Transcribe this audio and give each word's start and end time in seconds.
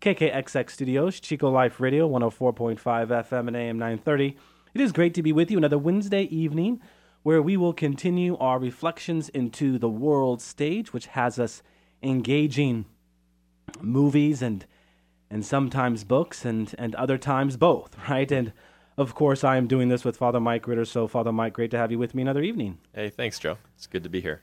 KKXX 0.00 0.70
Studios, 0.70 1.18
Chico 1.18 1.50
Life 1.50 1.80
Radio, 1.80 2.08
104.5 2.08 2.78
FM 2.78 3.48
and 3.48 3.56
AM 3.56 3.78
930. 3.78 4.36
It 4.72 4.80
is 4.80 4.92
great 4.92 5.12
to 5.14 5.22
be 5.22 5.32
with 5.32 5.50
you 5.50 5.58
another 5.58 5.78
Wednesday 5.78 6.22
evening 6.24 6.80
where 7.24 7.42
we 7.42 7.56
will 7.56 7.72
continue 7.72 8.36
our 8.36 8.60
reflections 8.60 9.28
into 9.30 9.76
the 9.76 9.88
world 9.88 10.40
stage, 10.40 10.92
which 10.92 11.06
has 11.08 11.40
us 11.40 11.62
engaging 12.02 12.84
movies 13.80 14.40
and 14.40 14.66
and 15.30 15.44
sometimes 15.44 16.04
books 16.04 16.44
and, 16.44 16.74
and 16.78 16.94
other 16.94 17.18
times 17.18 17.58
both, 17.58 17.94
right? 18.08 18.30
And 18.30 18.52
of 18.96 19.14
course, 19.14 19.44
I 19.44 19.56
am 19.56 19.66
doing 19.66 19.88
this 19.88 20.04
with 20.04 20.16
Father 20.16 20.40
Mike 20.40 20.66
Ritter. 20.66 20.84
So, 20.84 21.06
Father 21.06 21.32
Mike, 21.32 21.52
great 21.52 21.70
to 21.72 21.76
have 21.76 21.90
you 21.90 21.98
with 21.98 22.14
me 22.14 22.22
another 22.22 22.42
evening. 22.42 22.78
Hey, 22.94 23.10
thanks, 23.10 23.38
Joe. 23.38 23.58
It's 23.76 23.86
good 23.86 24.04
to 24.04 24.08
be 24.08 24.20
here. 24.20 24.42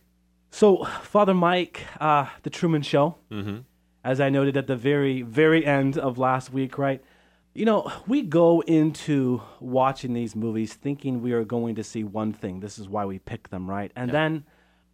So, 0.52 0.84
Father 1.02 1.34
Mike, 1.34 1.82
uh, 2.00 2.28
The 2.44 2.50
Truman 2.50 2.82
Show. 2.84 3.16
Mm-hmm 3.32 3.62
as 4.06 4.22
I 4.22 4.30
noted 4.30 4.56
at 4.56 4.68
the 4.68 4.76
very, 4.76 5.24
very 5.24 5.66
end 5.66 5.98
of 5.98 6.20
last 6.20 6.54
week, 6.54 6.78
right? 6.78 7.04
You 7.56 7.66
know, 7.66 7.92
we 8.06 8.22
go 8.22 8.62
into 8.62 9.42
watching 9.60 10.14
these 10.14 10.36
movies 10.36 10.76
thinking 10.76 11.24
we 11.24 11.34
are 11.34 11.44
going 11.44 11.74
to 11.76 11.84
see 11.84 12.04
one 12.04 12.32
thing. 12.32 12.60
This 12.60 12.78
is 12.78 12.88
why 12.88 13.06
we 13.06 13.18
pick 13.18 13.50
them, 13.50 13.68
right? 13.68 13.92
And 13.96 14.10
yeah. 14.10 14.14
then 14.14 14.46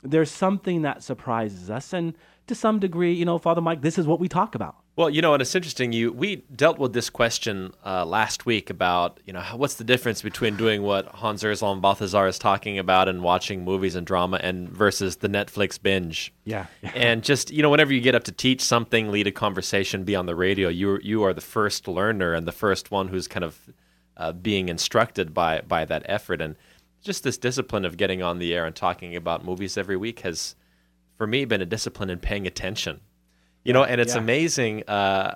there's 0.01 0.31
something 0.31 0.83
that 0.83 1.03
surprises 1.03 1.69
us. 1.69 1.91
And 1.91 2.15
to 2.47 2.55
some 2.55 2.79
degree, 2.79 3.11
you 3.11 3.25
know, 3.25 3.37
Father 3.37 3.59
Mike, 3.59 3.81
this 3.81 3.97
is 3.97 4.07
what 4.07 4.21
we 4.21 4.29
talk 4.29 4.55
about. 4.55 4.77
Well, 4.97 5.09
you 5.09 5.21
know, 5.21 5.33
and 5.33 5.41
it's 5.41 5.55
interesting. 5.55 5.93
You 5.93 6.11
we 6.11 6.43
dealt 6.53 6.77
with 6.77 6.91
this 6.91 7.09
question 7.09 7.73
uh, 7.85 8.05
last 8.05 8.45
week 8.45 8.69
about 8.69 9.21
you 9.25 9.31
know 9.31 9.41
what's 9.55 9.75
the 9.75 9.85
difference 9.85 10.21
between 10.21 10.57
doing 10.57 10.81
what 10.83 11.07
Hans 11.07 11.43
Urs 11.43 11.61
von 11.61 11.79
Balthasar 11.79 12.27
is 12.27 12.37
talking 12.37 12.77
about 12.77 13.07
and 13.07 13.23
watching 13.23 13.63
movies 13.63 13.95
and 13.95 14.05
drama 14.05 14.39
and 14.43 14.69
versus 14.69 15.17
the 15.17 15.29
Netflix 15.29 15.81
binge. 15.81 16.33
Yeah. 16.43 16.65
and 16.93 17.23
just 17.23 17.51
you 17.51 17.61
know, 17.61 17.69
whenever 17.69 17.93
you 17.93 18.01
get 18.01 18.15
up 18.15 18.25
to 18.25 18.33
teach 18.33 18.61
something, 18.61 19.11
lead 19.11 19.27
a 19.27 19.31
conversation, 19.31 20.03
be 20.03 20.15
on 20.15 20.25
the 20.25 20.35
radio, 20.35 20.67
you 20.67 20.99
you 21.01 21.23
are 21.23 21.33
the 21.33 21.41
first 21.41 21.87
learner 21.87 22.33
and 22.33 22.45
the 22.45 22.51
first 22.51 22.91
one 22.91 23.07
who's 23.07 23.29
kind 23.29 23.45
of 23.45 23.69
uh, 24.17 24.33
being 24.33 24.67
instructed 24.67 25.33
by 25.33 25.61
by 25.61 25.85
that 25.85 26.03
effort 26.05 26.41
and 26.41 26.57
just 27.01 27.23
this 27.23 27.37
discipline 27.37 27.85
of 27.85 27.97
getting 27.97 28.21
on 28.21 28.39
the 28.39 28.53
air 28.53 28.65
and 28.65 28.75
talking 28.75 29.15
about 29.15 29.43
movies 29.43 29.77
every 29.77 29.97
week 29.97 30.19
has, 30.19 30.55
for 31.17 31.25
me, 31.25 31.45
been 31.45 31.61
a 31.61 31.65
discipline 31.65 32.09
in 32.11 32.19
paying 32.19 32.45
attention 32.45 32.99
you 33.63 33.73
know, 33.73 33.83
and 33.83 34.01
it's 34.01 34.15
yeah. 34.15 34.21
amazing 34.21 34.83
uh, 34.87 35.35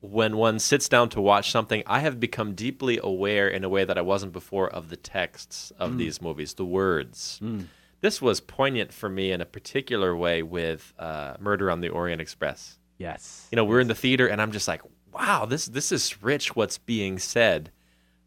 when 0.00 0.36
one 0.36 0.58
sits 0.58 0.88
down 0.88 1.08
to 1.10 1.20
watch 1.20 1.50
something. 1.50 1.82
I 1.86 2.00
have 2.00 2.20
become 2.20 2.54
deeply 2.54 2.98
aware 3.02 3.48
in 3.48 3.64
a 3.64 3.68
way 3.68 3.84
that 3.84 3.96
I 3.96 4.02
wasn't 4.02 4.32
before 4.32 4.68
of 4.68 4.90
the 4.90 4.96
texts 4.96 5.72
of 5.78 5.92
mm. 5.92 5.98
these 5.98 6.20
movies, 6.20 6.54
the 6.54 6.64
words. 6.64 7.40
Mm. 7.42 7.66
This 8.00 8.20
was 8.20 8.40
poignant 8.40 8.92
for 8.92 9.08
me 9.08 9.30
in 9.30 9.40
a 9.40 9.46
particular 9.46 10.16
way 10.16 10.42
with 10.42 10.92
uh, 10.98 11.34
Murder 11.38 11.70
on 11.70 11.80
the 11.80 11.88
Orient 11.88 12.20
Express. 12.20 12.78
Yes. 12.98 13.46
You 13.52 13.56
know, 13.56 13.64
we're 13.64 13.80
in 13.80 13.88
the 13.88 13.94
theater, 13.94 14.26
and 14.26 14.42
I'm 14.42 14.52
just 14.52 14.66
like, 14.66 14.82
wow, 15.12 15.44
this 15.44 15.66
this 15.66 15.92
is 15.92 16.22
rich. 16.22 16.56
What's 16.56 16.78
being 16.78 17.18
said? 17.18 17.70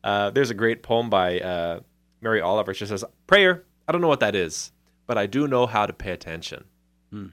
Uh, 0.03 0.29
there's 0.29 0.49
a 0.49 0.53
great 0.53 0.83
poem 0.83 1.09
by 1.09 1.39
uh, 1.39 1.79
Mary 2.21 2.41
Oliver. 2.41 2.73
She 2.73 2.85
says, 2.85 3.03
"Prayer. 3.27 3.63
I 3.87 3.91
don't 3.91 4.01
know 4.01 4.07
what 4.07 4.19
that 4.21 4.35
is, 4.35 4.71
but 5.07 5.17
I 5.17 5.25
do 5.25 5.47
know 5.47 5.65
how 5.65 5.85
to 5.85 5.93
pay 5.93 6.11
attention." 6.11 6.65
Mm. 7.13 7.31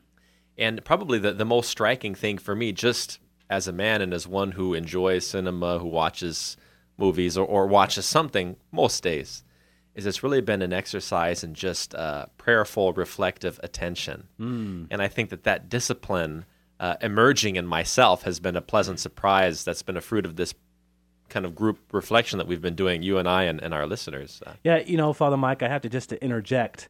And 0.62 0.84
probably 0.84 1.18
the, 1.18 1.32
the 1.32 1.44
most 1.44 1.68
striking 1.68 2.14
thing 2.14 2.38
for 2.38 2.54
me, 2.54 2.70
just 2.70 3.18
as 3.50 3.66
a 3.66 3.72
man 3.72 4.00
and 4.00 4.14
as 4.14 4.28
one 4.28 4.52
who 4.52 4.74
enjoys 4.74 5.26
cinema, 5.26 5.80
who 5.80 5.88
watches 5.88 6.56
movies 6.96 7.36
or, 7.36 7.44
or 7.44 7.66
watches 7.66 8.06
something 8.06 8.56
most 8.70 9.02
days, 9.02 9.42
is 9.96 10.06
it's 10.06 10.22
really 10.22 10.40
been 10.40 10.62
an 10.62 10.72
exercise 10.72 11.42
in 11.42 11.52
just 11.54 11.96
uh, 11.96 12.26
prayerful, 12.38 12.92
reflective 12.92 13.58
attention. 13.64 14.28
Mm. 14.38 14.86
And 14.90 15.02
I 15.02 15.08
think 15.08 15.30
that 15.30 15.42
that 15.42 15.68
discipline 15.68 16.44
uh, 16.78 16.94
emerging 17.00 17.56
in 17.56 17.66
myself 17.66 18.22
has 18.22 18.38
been 18.38 18.54
a 18.54 18.62
pleasant 18.62 19.00
surprise 19.00 19.64
that's 19.64 19.82
been 19.82 19.96
a 19.96 20.00
fruit 20.00 20.24
of 20.24 20.36
this 20.36 20.54
kind 21.28 21.44
of 21.44 21.56
group 21.56 21.78
reflection 21.92 22.38
that 22.38 22.46
we've 22.46 22.62
been 22.62 22.76
doing, 22.76 23.02
you 23.02 23.18
and 23.18 23.28
I 23.28 23.44
and, 23.44 23.60
and 23.60 23.74
our 23.74 23.86
listeners. 23.86 24.40
Uh, 24.46 24.52
yeah, 24.62 24.78
you 24.78 24.96
know, 24.96 25.12
Father 25.12 25.36
Mike, 25.36 25.62
I 25.64 25.68
have 25.68 25.82
to 25.82 25.88
just 25.88 26.10
to 26.10 26.22
interject. 26.22 26.88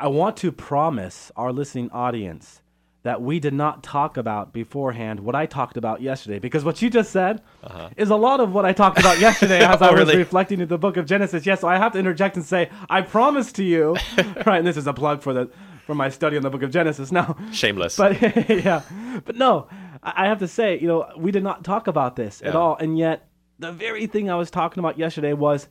I 0.00 0.08
want 0.08 0.38
to 0.38 0.50
promise 0.50 1.30
our 1.36 1.52
listening 1.52 1.90
audience 1.90 2.62
that 3.06 3.22
we 3.22 3.38
did 3.38 3.54
not 3.54 3.84
talk 3.84 4.16
about 4.16 4.52
beforehand 4.52 5.20
what 5.20 5.36
I 5.36 5.46
talked 5.46 5.76
about 5.76 6.00
yesterday. 6.00 6.40
Because 6.40 6.64
what 6.64 6.82
you 6.82 6.90
just 6.90 7.12
said 7.12 7.40
uh-huh. 7.62 7.90
is 7.96 8.10
a 8.10 8.16
lot 8.16 8.40
of 8.40 8.52
what 8.52 8.64
I 8.64 8.72
talked 8.72 8.98
about 8.98 9.20
yesterday 9.20 9.58
as 9.64 9.80
oh, 9.80 9.86
I 9.86 9.90
was 9.92 10.00
really? 10.00 10.16
reflecting 10.16 10.60
in 10.60 10.66
the 10.66 10.76
book 10.76 10.96
of 10.96 11.06
Genesis. 11.06 11.46
Yes, 11.46 11.60
so 11.60 11.68
I 11.68 11.78
have 11.78 11.92
to 11.92 12.00
interject 12.00 12.34
and 12.34 12.44
say, 12.44 12.68
I 12.90 13.02
promise 13.02 13.52
to 13.52 13.62
you, 13.62 13.96
right? 14.44 14.58
And 14.58 14.66
this 14.66 14.76
is 14.76 14.88
a 14.88 14.92
plug 14.92 15.22
for 15.22 15.32
the 15.32 15.48
for 15.86 15.94
my 15.94 16.08
study 16.08 16.36
on 16.36 16.42
the 16.42 16.50
book 16.50 16.64
of 16.64 16.72
Genesis. 16.72 17.12
Now, 17.12 17.36
shameless, 17.52 17.96
but 18.02 18.20
yeah, 18.50 18.82
but 19.24 19.36
no, 19.36 19.68
I 20.02 20.26
have 20.26 20.40
to 20.40 20.48
say, 20.48 20.76
you 20.80 20.88
know, 20.88 21.08
we 21.16 21.30
did 21.30 21.44
not 21.44 21.62
talk 21.62 21.86
about 21.86 22.16
this 22.16 22.40
yeah. 22.42 22.48
at 22.48 22.56
all, 22.56 22.74
and 22.74 22.98
yet 22.98 23.28
the 23.60 23.70
very 23.70 24.08
thing 24.08 24.28
I 24.28 24.34
was 24.34 24.50
talking 24.50 24.80
about 24.80 24.98
yesterday 24.98 25.32
was 25.32 25.68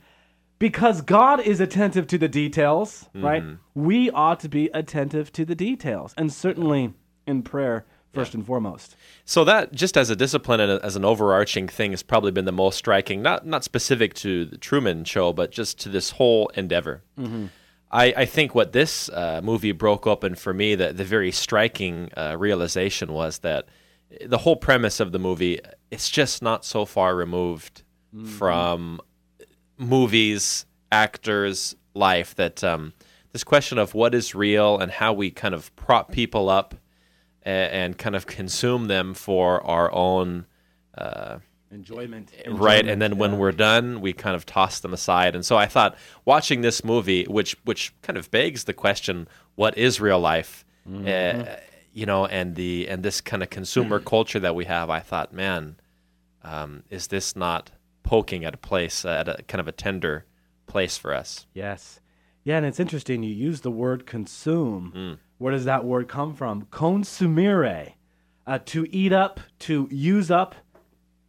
because 0.58 1.02
God 1.02 1.40
is 1.40 1.60
attentive 1.60 2.06
to 2.06 2.16
the 2.16 2.28
details, 2.28 3.10
mm-hmm. 3.14 3.22
right? 3.22 3.44
We 3.74 4.10
ought 4.10 4.40
to 4.40 4.48
be 4.48 4.70
attentive 4.72 5.34
to 5.34 5.44
the 5.44 5.54
details, 5.54 6.14
and 6.16 6.32
certainly 6.32 6.94
in 7.26 7.42
prayer 7.42 7.84
first 8.16 8.34
and 8.34 8.46
foremost. 8.46 8.96
So 9.24 9.44
that 9.44 9.72
just 9.72 9.96
as 9.96 10.10
a 10.10 10.16
discipline 10.16 10.60
and 10.60 10.82
as 10.82 10.96
an 10.96 11.04
overarching 11.04 11.68
thing 11.68 11.90
has 11.90 12.02
probably 12.02 12.30
been 12.30 12.46
the 12.46 12.52
most 12.52 12.78
striking, 12.78 13.22
not 13.22 13.46
not 13.46 13.62
specific 13.62 14.14
to 14.14 14.46
the 14.46 14.58
Truman 14.58 15.04
Show, 15.04 15.32
but 15.32 15.50
just 15.50 15.78
to 15.80 15.88
this 15.88 16.10
whole 16.10 16.48
endeavor. 16.54 17.02
Mm-hmm. 17.18 17.46
I, 17.90 18.14
I, 18.16 18.24
think 18.24 18.52
what 18.54 18.72
this 18.72 19.08
uh, 19.10 19.40
movie 19.44 19.70
broke 19.70 20.08
open 20.08 20.34
for 20.34 20.52
me, 20.52 20.74
the, 20.74 20.92
the 20.92 21.04
very 21.04 21.30
striking 21.30 22.10
uh, 22.16 22.36
realization 22.36 23.12
was 23.12 23.38
that 23.38 23.68
the 24.26 24.38
whole 24.38 24.56
premise 24.56 24.98
of 24.98 25.12
the 25.12 25.20
movie, 25.20 25.60
it's 25.92 26.10
just 26.10 26.42
not 26.42 26.64
so 26.64 26.84
far 26.84 27.14
removed 27.14 27.84
mm-hmm. 28.14 28.26
from 28.26 29.00
movies, 29.78 30.66
actors, 30.90 31.76
life 31.94 32.34
that 32.34 32.64
um, 32.64 32.92
this 33.32 33.44
question 33.44 33.78
of 33.78 33.94
what 33.94 34.14
is 34.16 34.34
real 34.34 34.78
and 34.78 34.90
how 34.90 35.12
we 35.12 35.30
kind 35.30 35.54
of 35.54 35.74
prop 35.76 36.10
people 36.10 36.48
up 36.48 36.74
and, 37.46 37.72
and 37.72 37.98
kind 37.98 38.16
of 38.16 38.26
consume 38.26 38.88
them 38.88 39.14
for 39.14 39.64
our 39.64 39.90
own 39.94 40.46
uh, 40.98 41.38
enjoyment. 41.70 42.32
Right, 42.46 42.86
and 42.86 43.00
then 43.00 43.12
yeah. 43.12 43.18
when 43.18 43.38
we're 43.38 43.52
done, 43.52 44.00
we 44.00 44.12
kind 44.12 44.36
of 44.36 44.44
toss 44.44 44.80
them 44.80 44.92
aside. 44.92 45.34
And 45.34 45.46
so 45.46 45.56
I 45.56 45.66
thought 45.66 45.96
watching 46.24 46.60
this 46.60 46.84
movie, 46.84 47.24
which 47.24 47.56
which 47.64 47.94
kind 48.02 48.18
of 48.18 48.30
begs 48.30 48.64
the 48.64 48.74
question, 48.74 49.28
what 49.54 49.78
is 49.78 50.00
real 50.00 50.20
life? 50.20 50.66
Mm-hmm. 50.88 51.42
Uh, 51.42 51.56
you 51.92 52.04
know, 52.04 52.26
and 52.26 52.56
the 52.56 52.88
and 52.88 53.02
this 53.02 53.20
kind 53.20 53.42
of 53.42 53.48
consumer 53.48 54.00
culture 54.14 54.40
that 54.40 54.54
we 54.54 54.64
have, 54.64 54.90
I 54.90 55.00
thought, 55.00 55.32
man, 55.32 55.76
um, 56.42 56.82
is 56.90 57.06
this 57.06 57.36
not 57.36 57.70
poking 58.02 58.44
at 58.44 58.54
a 58.54 58.58
place 58.58 59.04
uh, 59.04 59.10
at 59.10 59.28
a 59.28 59.42
kind 59.44 59.60
of 59.60 59.68
a 59.68 59.72
tender 59.72 60.26
place 60.66 60.98
for 60.98 61.14
us? 61.14 61.46
Yes, 61.54 62.00
yeah, 62.42 62.56
and 62.56 62.66
it's 62.66 62.80
interesting. 62.80 63.22
You 63.22 63.32
use 63.32 63.60
the 63.60 63.70
word 63.70 64.04
consume. 64.04 64.92
Mm 64.94 65.18
where 65.38 65.52
does 65.52 65.64
that 65.64 65.84
word 65.84 66.08
come 66.08 66.34
from? 66.34 66.66
Consumere, 66.70 67.92
uh, 68.46 68.58
to 68.66 68.86
eat 68.90 69.12
up, 69.12 69.40
to 69.60 69.88
use 69.90 70.30
up, 70.30 70.54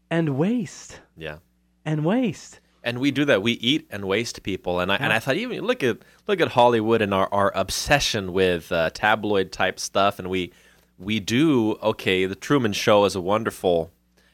and 0.09 0.37
waste. 0.37 1.01
Yeah. 1.17 1.37
And 1.85 2.05
waste. 2.05 2.59
And 2.83 2.99
we 2.99 3.11
do 3.11 3.25
that. 3.25 3.41
We 3.41 3.53
eat 3.53 3.87
and 3.89 4.05
waste 4.05 4.43
people. 4.43 4.79
And 4.79 4.91
I, 4.91 4.95
yeah. 4.95 5.03
and 5.03 5.13
I 5.13 5.19
thought, 5.19 5.35
even 5.35 5.61
look 5.61 5.83
at 5.83 5.97
look 6.27 6.39
at 6.39 6.49
Hollywood 6.49 7.01
and 7.01 7.13
our, 7.13 7.27
our 7.33 7.51
obsession 7.53 8.31
with 8.31 8.71
uh, 8.71 8.91
tabloid 8.91 9.51
type 9.51 9.79
stuff. 9.79 10.19
And 10.19 10.29
we 10.29 10.53
we 10.97 11.19
do 11.19 11.73
okay. 11.83 12.25
The 12.25 12.35
Truman 12.35 12.73
Show 12.73 13.03
is 13.03 13.15
a 13.15 13.21
wonderful 13.21 13.91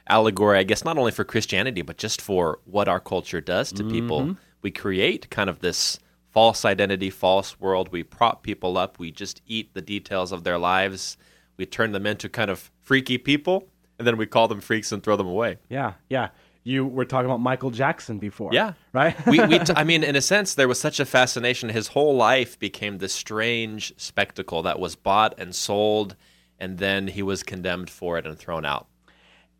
allegory, 0.07 0.59
I 0.59 0.63
guess, 0.63 0.85
not 0.85 0.97
only 0.97 1.11
for 1.11 1.23
Christianity 1.23 1.81
but 1.81 1.97
just 1.97 2.21
for 2.21 2.59
what 2.65 2.87
our 2.87 2.99
culture 2.99 3.41
does 3.41 3.71
to 3.71 3.83
mm-hmm. 3.83 3.91
people. 3.91 4.37
We 4.61 4.71
create 4.71 5.29
kind 5.29 5.49
of 5.49 5.59
this 5.59 5.99
false 6.33 6.65
identity, 6.65 7.09
false 7.09 7.59
world. 7.59 7.89
We 7.91 8.03
prop 8.03 8.43
people 8.43 8.77
up. 8.77 8.99
We 8.99 9.11
just 9.11 9.41
eat 9.47 9.73
the 9.73 9.81
details 9.81 10.31
of 10.31 10.43
their 10.43 10.57
lives. 10.57 11.15
We 11.57 11.65
turn 11.65 11.91
them 11.91 12.05
into 12.05 12.27
kind 12.27 12.49
of 12.49 12.71
freaky 12.81 13.19
people, 13.19 13.69
and 13.97 14.07
then 14.07 14.17
we 14.17 14.25
call 14.25 14.47
them 14.47 14.59
freaks 14.59 14.91
and 14.91 15.01
throw 15.01 15.15
them 15.15 15.27
away. 15.27 15.59
Yeah, 15.69 15.93
yeah. 16.09 16.29
You 16.63 16.85
were 16.85 17.05
talking 17.05 17.25
about 17.25 17.41
Michael 17.41 17.71
Jackson 17.71 18.17
before. 18.17 18.49
Yeah. 18.53 18.73
Right? 18.93 19.15
we, 19.27 19.45
we 19.45 19.59
t- 19.65 19.73
I 19.75 19.83
mean, 19.83 20.03
in 20.03 20.15
a 20.15 20.21
sense, 20.21 20.55
there 20.55 20.67
was 20.67 20.79
such 20.79 20.99
a 20.99 21.05
fascination. 21.05 21.69
His 21.69 21.89
whole 21.89 22.15
life 22.15 22.57
became 22.57 22.97
this 22.97 23.13
strange 23.13 23.93
spectacle 23.97 24.63
that 24.63 24.79
was 24.79 24.95
bought 24.95 25.35
and 25.37 25.53
sold, 25.53 26.15
and 26.57 26.79
then 26.79 27.07
he 27.07 27.21
was 27.21 27.43
condemned 27.43 27.89
for 27.89 28.17
it 28.17 28.25
and 28.25 28.37
thrown 28.39 28.65
out. 28.65 28.87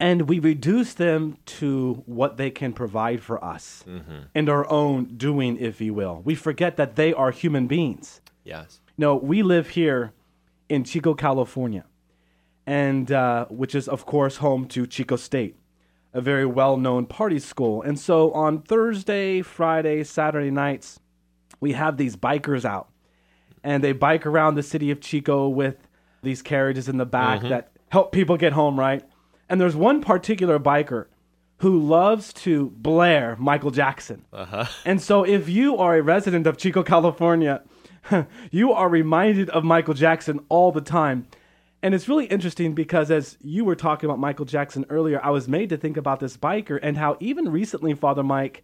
And 0.03 0.27
we 0.27 0.37
reduce 0.37 0.93
them 0.95 1.37
to 1.45 2.03
what 2.05 2.35
they 2.35 2.51
can 2.51 2.73
provide 2.73 3.23
for 3.23 3.41
us 3.41 3.85
and 4.35 4.49
our 4.49 4.69
own 4.69 5.05
doing, 5.15 5.57
if 5.57 5.79
you 5.79 5.93
will. 5.93 6.21
We 6.25 6.35
forget 6.35 6.75
that 6.75 6.97
they 6.97 7.13
are 7.13 7.31
human 7.31 7.67
beings. 7.67 8.19
Yes. 8.43 8.81
No, 8.97 9.15
we 9.15 9.43
live 9.43 9.69
here 9.69 10.11
in 10.67 10.83
Chico, 10.83 11.13
California, 11.13 11.85
and 12.67 13.13
uh, 13.13 13.45
which 13.45 13.73
is, 13.73 13.87
of 13.87 14.05
course, 14.05 14.35
home 14.37 14.67
to 14.67 14.85
Chico 14.85 15.15
State, 15.15 15.55
a 16.13 16.19
very 16.19 16.45
well-known 16.45 17.05
party 17.05 17.39
school. 17.39 17.81
And 17.81 17.97
so 17.97 18.29
on 18.33 18.61
Thursday, 18.61 19.41
Friday, 19.41 20.03
Saturday 20.03 20.51
nights, 20.51 20.99
we 21.61 21.71
have 21.71 21.95
these 21.95 22.17
bikers 22.17 22.65
out, 22.65 22.89
and 23.63 23.81
they 23.81 23.93
bike 23.93 24.25
around 24.25 24.55
the 24.55 24.63
city 24.63 24.91
of 24.91 24.99
Chico 24.99 25.47
with 25.47 25.77
these 26.21 26.41
carriages 26.41 26.89
in 26.89 26.97
the 26.97 27.05
back 27.05 27.41
that 27.43 27.71
help 27.87 28.11
people 28.11 28.35
get 28.35 28.51
home. 28.51 28.77
Right? 28.77 29.01
And 29.53 29.61
there's 29.61 29.75
one 29.75 30.01
particular 30.01 30.57
biker 30.57 31.05
who 31.57 31.77
loves 31.79 32.33
to 32.33 32.71
blare 32.71 33.35
Michael 33.39 33.69
Jackson. 33.69 34.25
Uh-huh. 34.33 34.65
And 34.83 34.99
so, 34.99 35.21
if 35.23 35.47
you 35.47 35.77
are 35.77 35.95
a 35.95 36.01
resident 36.01 36.47
of 36.47 36.57
Chico, 36.57 36.81
California, 36.81 37.61
you 38.49 38.71
are 38.71 38.89
reminded 38.89 39.51
of 39.51 39.63
Michael 39.63 39.93
Jackson 39.93 40.39
all 40.49 40.71
the 40.71 40.81
time. 40.81 41.27
And 41.83 41.93
it's 41.93 42.09
really 42.09 42.25
interesting 42.25 42.73
because 42.73 43.11
as 43.11 43.37
you 43.43 43.63
were 43.63 43.75
talking 43.75 44.09
about 44.09 44.17
Michael 44.17 44.45
Jackson 44.45 44.87
earlier, 44.89 45.23
I 45.23 45.29
was 45.29 45.47
made 45.47 45.69
to 45.69 45.77
think 45.77 45.97
about 45.97 46.19
this 46.19 46.35
biker 46.35 46.79
and 46.81 46.97
how 46.97 47.15
even 47.19 47.51
recently, 47.51 47.93
Father 47.93 48.23
Mike, 48.23 48.63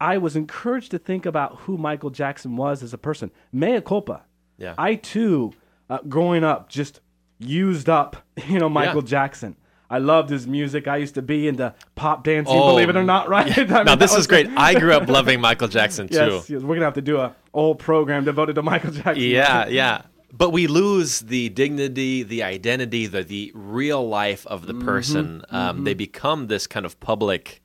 I 0.00 0.16
was 0.16 0.36
encouraged 0.36 0.92
to 0.92 0.98
think 0.98 1.26
about 1.26 1.56
who 1.58 1.76
Michael 1.76 2.08
Jackson 2.08 2.56
was 2.56 2.82
as 2.82 2.94
a 2.94 2.98
person. 2.98 3.30
Mea 3.52 3.82
culpa. 3.82 4.22
Yeah. 4.56 4.74
I 4.78 4.94
too, 4.94 5.52
uh, 5.90 5.98
growing 6.08 6.44
up, 6.44 6.70
just 6.70 7.02
used 7.38 7.90
up, 7.90 8.16
you 8.48 8.58
know, 8.58 8.70
Michael 8.70 9.02
Yeah. 9.02 9.08
Jackson. 9.08 9.56
I 9.94 9.98
loved 9.98 10.28
his 10.28 10.46
music. 10.46 10.88
I 10.88 10.96
used 10.96 11.14
to 11.14 11.22
be 11.22 11.46
into 11.46 11.72
pop 11.94 12.24
dancing, 12.24 12.56
Oh, 12.56 12.70
believe 12.72 12.88
it 12.88 12.96
or 12.96 13.04
not, 13.04 13.28
right? 13.36 13.46
I 13.58 13.62
mean, 13.64 13.84
Now 13.84 13.94
this 13.94 14.12
is 14.14 14.26
great. 14.26 14.48
I 14.56 14.78
grew 14.78 14.92
up 14.92 15.08
loving 15.18 15.40
Michael 15.40 15.68
Jackson 15.68 16.08
too. 16.08 16.16
Yes, 16.16 16.50
yes, 16.50 16.62
we're 16.62 16.74
gonna 16.74 16.86
have 16.86 16.94
to 16.94 17.02
do 17.02 17.18
a 17.18 17.34
whole 17.52 17.74
program 17.76 18.24
devoted 18.24 18.54
to 18.56 18.62
Michael 18.62 18.90
Jackson. 18.90 19.22
Yeah, 19.22 19.68
yeah. 19.68 20.02
But 20.32 20.50
we 20.50 20.66
lose 20.66 21.20
the 21.20 21.48
dignity, 21.50 22.24
the 22.24 22.42
identity, 22.42 23.06
the 23.06 23.22
the 23.22 23.52
real 23.54 24.06
life 24.08 24.44
of 24.48 24.66
the 24.66 24.74
person. 24.74 25.42
Um, 25.50 25.84
They 25.84 25.94
become 25.94 26.48
this 26.48 26.66
kind 26.66 26.84
of 26.84 26.98
public 26.98 27.62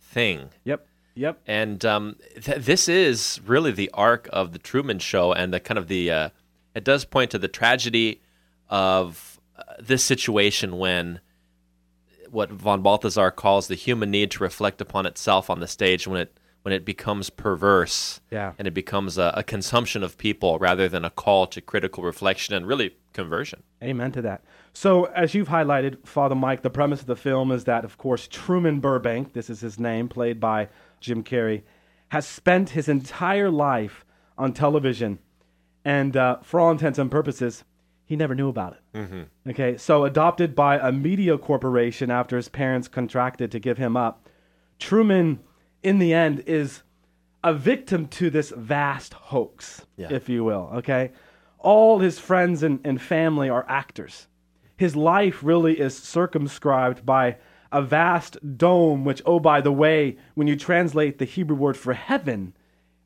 thing. 0.00 0.48
Yep. 0.64 0.86
Yep. 1.16 1.40
And 1.46 1.84
um, 1.84 2.16
th- 2.40 2.64
this 2.64 2.88
is 2.88 3.40
really 3.44 3.72
the 3.72 3.90
arc 3.92 4.26
of 4.32 4.52
the 4.52 4.58
Truman 4.58 5.00
Show, 5.00 5.32
and 5.34 5.52
the 5.52 5.60
kind 5.60 5.76
of 5.76 5.88
the 5.88 6.10
uh, 6.10 6.28
it 6.74 6.84
does 6.84 7.04
point 7.04 7.30
to 7.32 7.38
the 7.38 7.48
tragedy 7.48 8.22
of 8.70 9.38
uh, 9.58 9.62
this 9.80 10.02
situation 10.04 10.78
when 10.78 11.20
what 12.32 12.50
von 12.50 12.82
Balthasar 12.82 13.30
calls 13.30 13.68
the 13.68 13.74
human 13.74 14.10
need 14.10 14.30
to 14.32 14.42
reflect 14.42 14.80
upon 14.80 15.06
itself 15.06 15.48
on 15.50 15.60
the 15.60 15.66
stage 15.68 16.06
when 16.06 16.20
it 16.20 16.38
when 16.62 16.72
it 16.74 16.84
becomes 16.84 17.30
perverse 17.30 18.20
Yeah. 18.30 18.52
and 18.58 18.66
it 18.68 18.74
becomes 18.74 19.16
a, 19.16 19.32
a 19.36 19.42
consumption 19.42 20.02
of 20.02 20.18
people 20.18 20.58
rather 20.58 20.88
than 20.88 21.04
a 21.04 21.08
call 21.10 21.46
to 21.46 21.60
critical 21.60 22.02
reflection 22.02 22.54
and 22.54 22.66
really 22.66 22.96
conversion. 23.14 23.62
Amen 23.82 24.12
to 24.12 24.22
that. 24.22 24.42
So, 24.74 25.04
as 25.06 25.34
you've 25.34 25.48
highlighted, 25.48 26.04
Father 26.06 26.34
Mike, 26.34 26.62
the 26.62 26.68
premise 26.70 27.00
of 27.00 27.06
the 27.06 27.16
film 27.16 27.52
is 27.52 27.64
that, 27.64 27.84
of 27.84 27.96
course, 27.96 28.28
Truman 28.28 28.80
Burbank, 28.80 29.32
this 29.32 29.48
is 29.48 29.60
his 29.60 29.78
name, 29.78 30.08
played 30.08 30.40
by 30.40 30.68
Jim 31.00 31.22
Carrey, 31.24 31.62
has 32.08 32.26
spent 32.26 32.70
his 32.70 32.88
entire 32.88 33.50
life 33.50 34.04
on 34.36 34.52
television. 34.52 35.20
And 35.84 36.16
uh, 36.16 36.38
for 36.42 36.60
all 36.60 36.70
intents 36.70 36.98
and 36.98 37.10
purposes, 37.10 37.64
he 38.08 38.16
never 38.16 38.34
knew 38.34 38.48
about 38.48 38.72
it. 38.94 39.28
Okay, 39.50 39.76
so 39.76 40.04
adopted 40.06 40.54
by 40.54 40.78
a 40.78 40.90
media 40.90 41.36
corporation 41.36 42.10
after 42.10 42.36
his 42.36 42.48
parents 42.48 42.88
contracted 42.88 43.52
to 43.52 43.58
give 43.58 43.76
him 43.76 43.98
up, 43.98 44.26
Truman, 44.78 45.40
in 45.82 45.98
the 45.98 46.14
end, 46.14 46.42
is 46.46 46.82
a 47.44 47.52
victim 47.52 48.08
to 48.08 48.30
this 48.30 48.50
vast 48.56 49.12
hoax, 49.12 49.84
Yeah. 49.98 50.08
if 50.10 50.28
you 50.30 50.42
will. 50.42 50.70
Okay, 50.76 51.12
all 51.58 51.98
his 51.98 52.18
friends 52.18 52.62
and, 52.62 52.80
and 52.82 53.00
family 53.00 53.50
are 53.50 53.66
actors. 53.68 54.26
His 54.76 54.96
life 54.96 55.42
really 55.42 55.78
is 55.78 55.94
circumscribed 55.96 57.04
by 57.04 57.36
a 57.70 57.82
vast 57.82 58.38
dome, 58.56 59.04
which, 59.04 59.20
oh, 59.26 59.38
by 59.38 59.60
the 59.60 59.72
way, 59.72 60.16
when 60.34 60.46
you 60.48 60.56
translate 60.56 61.18
the 61.18 61.26
Hebrew 61.26 61.56
word 61.56 61.76
for 61.76 61.92
heaven, 61.92 62.54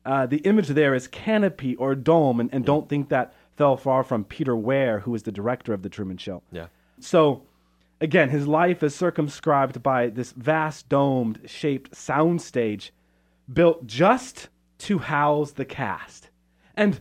uh, 0.05 0.25
the 0.27 0.37
image 0.37 0.69
there 0.69 0.93
is 0.93 1.07
canopy 1.09 1.75
or 1.75 1.93
dome, 1.95 2.39
and, 2.39 2.49
and 2.53 2.63
don't 2.63 2.87
think 2.87 3.09
that 3.09 3.33
fell 3.55 3.77
far 3.77 4.03
from 4.03 4.23
Peter 4.23 4.55
Weir, 4.55 4.99
who 4.99 5.11
was 5.11 5.23
the 5.23 5.31
director 5.31 5.73
of 5.73 5.81
The 5.81 5.89
Truman 5.89 6.17
Show. 6.17 6.41
Yeah. 6.51 6.67
So, 6.99 7.43
again, 8.01 8.29
his 8.29 8.47
life 8.47 8.83
is 8.83 8.95
circumscribed 8.95 9.83
by 9.83 10.07
this 10.07 10.31
vast 10.31 10.89
domed 10.89 11.41
shaped 11.45 11.91
soundstage 11.91 12.91
built 13.51 13.85
just 13.85 14.49
to 14.79 14.99
house 14.99 15.51
the 15.51 15.65
cast. 15.65 16.29
And 16.75 16.99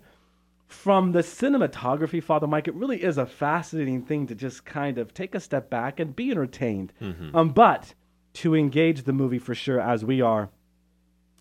from 0.69 1.13
the 1.13 1.21
cinematography, 1.21 2.23
Father 2.23 2.47
Mike, 2.47 2.67
it 2.67 2.75
really 2.75 3.03
is 3.03 3.19
a 3.19 3.27
fascinating 3.27 4.03
thing 4.03 4.27
to 4.27 4.35
just 4.35 4.65
kind 4.65 4.99
of 4.99 5.15
take 5.15 5.35
a 5.35 5.41
step 5.41 5.71
back 5.71 6.01
and 6.01 6.17
be 6.17 6.31
entertained. 6.31 6.93
Um, 7.35 7.51
but 7.51 7.95
to 8.35 8.55
engage 8.55 9.03
the 9.03 9.13
movie 9.13 9.39
for 9.39 9.55
sure, 9.55 9.81
as 9.81 10.05
we 10.05 10.21
are, 10.21 10.51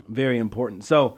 very 0.07 0.37
important. 0.37 0.83
So, 0.83 1.17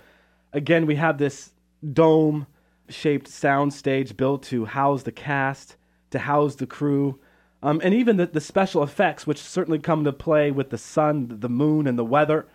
again, 0.53 0.85
we 0.85 0.95
have 0.95 1.17
this 1.17 1.51
dome 1.91 2.47
shaped 2.89 3.29
soundstage 3.29 4.15
built 4.15 4.43
to 4.43 4.65
house 4.65 5.03
the 5.03 5.11
cast, 5.11 5.77
to 6.11 6.19
house 6.19 6.55
the 6.55 6.67
crew, 6.67 7.19
um, 7.61 7.79
and 7.83 7.93
even 7.93 8.17
the, 8.17 8.25
the 8.25 8.41
special 8.41 8.83
effects, 8.83 9.25
which 9.25 9.39
certainly 9.39 9.79
come 9.79 10.03
to 10.03 10.11
play 10.11 10.51
with 10.51 10.69
the 10.69 10.77
sun, 10.77 11.37
the 11.39 11.49
moon, 11.49 11.87
and 11.87 11.97
the 11.97 12.05
weather. 12.05 12.45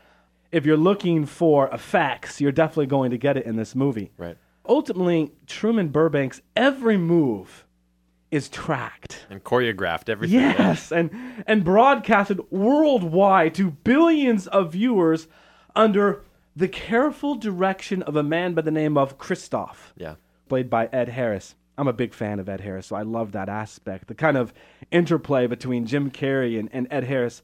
If 0.52 0.66
you're 0.66 0.76
looking 0.76 1.26
for 1.26 1.68
effects, 1.68 2.40
you're 2.40 2.52
definitely 2.52 2.86
going 2.86 3.10
to 3.10 3.18
get 3.18 3.36
it 3.36 3.46
in 3.46 3.56
this 3.56 3.74
movie. 3.74 4.10
Right. 4.16 4.36
Ultimately, 4.66 5.32
Truman 5.46 5.90
Burbank's 5.90 6.42
every 6.54 6.98
move 6.98 7.64
is 8.30 8.48
tracked. 8.50 9.26
And 9.30 9.42
choreographed 9.42 10.10
everything. 10.10 10.40
Yes, 10.40 10.92
and 10.92 11.10
and 11.46 11.64
broadcasted 11.64 12.40
worldwide 12.50 13.54
to 13.54 13.70
billions 13.70 14.46
of 14.48 14.72
viewers 14.72 15.26
under 15.74 16.22
the 16.58 16.68
careful 16.68 17.34
direction 17.36 18.02
of 18.02 18.16
a 18.16 18.22
man 18.22 18.54
by 18.54 18.62
the 18.62 18.70
name 18.70 18.98
of 18.98 19.16
Christof, 19.18 19.76
Yeah. 19.96 20.16
played 20.48 20.68
by 20.68 20.86
Ed 20.92 21.08
Harris. 21.10 21.54
I'm 21.76 21.86
a 21.86 21.92
big 21.92 22.12
fan 22.12 22.40
of 22.40 22.48
Ed 22.48 22.60
Harris, 22.60 22.86
so 22.88 22.96
I 22.96 23.02
love 23.02 23.30
that 23.32 23.48
aspect. 23.48 24.08
The 24.08 24.14
kind 24.14 24.36
of 24.36 24.52
interplay 24.90 25.46
between 25.46 25.86
Jim 25.86 26.10
Carrey 26.10 26.58
and, 26.58 26.68
and 26.72 26.88
Ed 26.90 27.04
Harris 27.04 27.42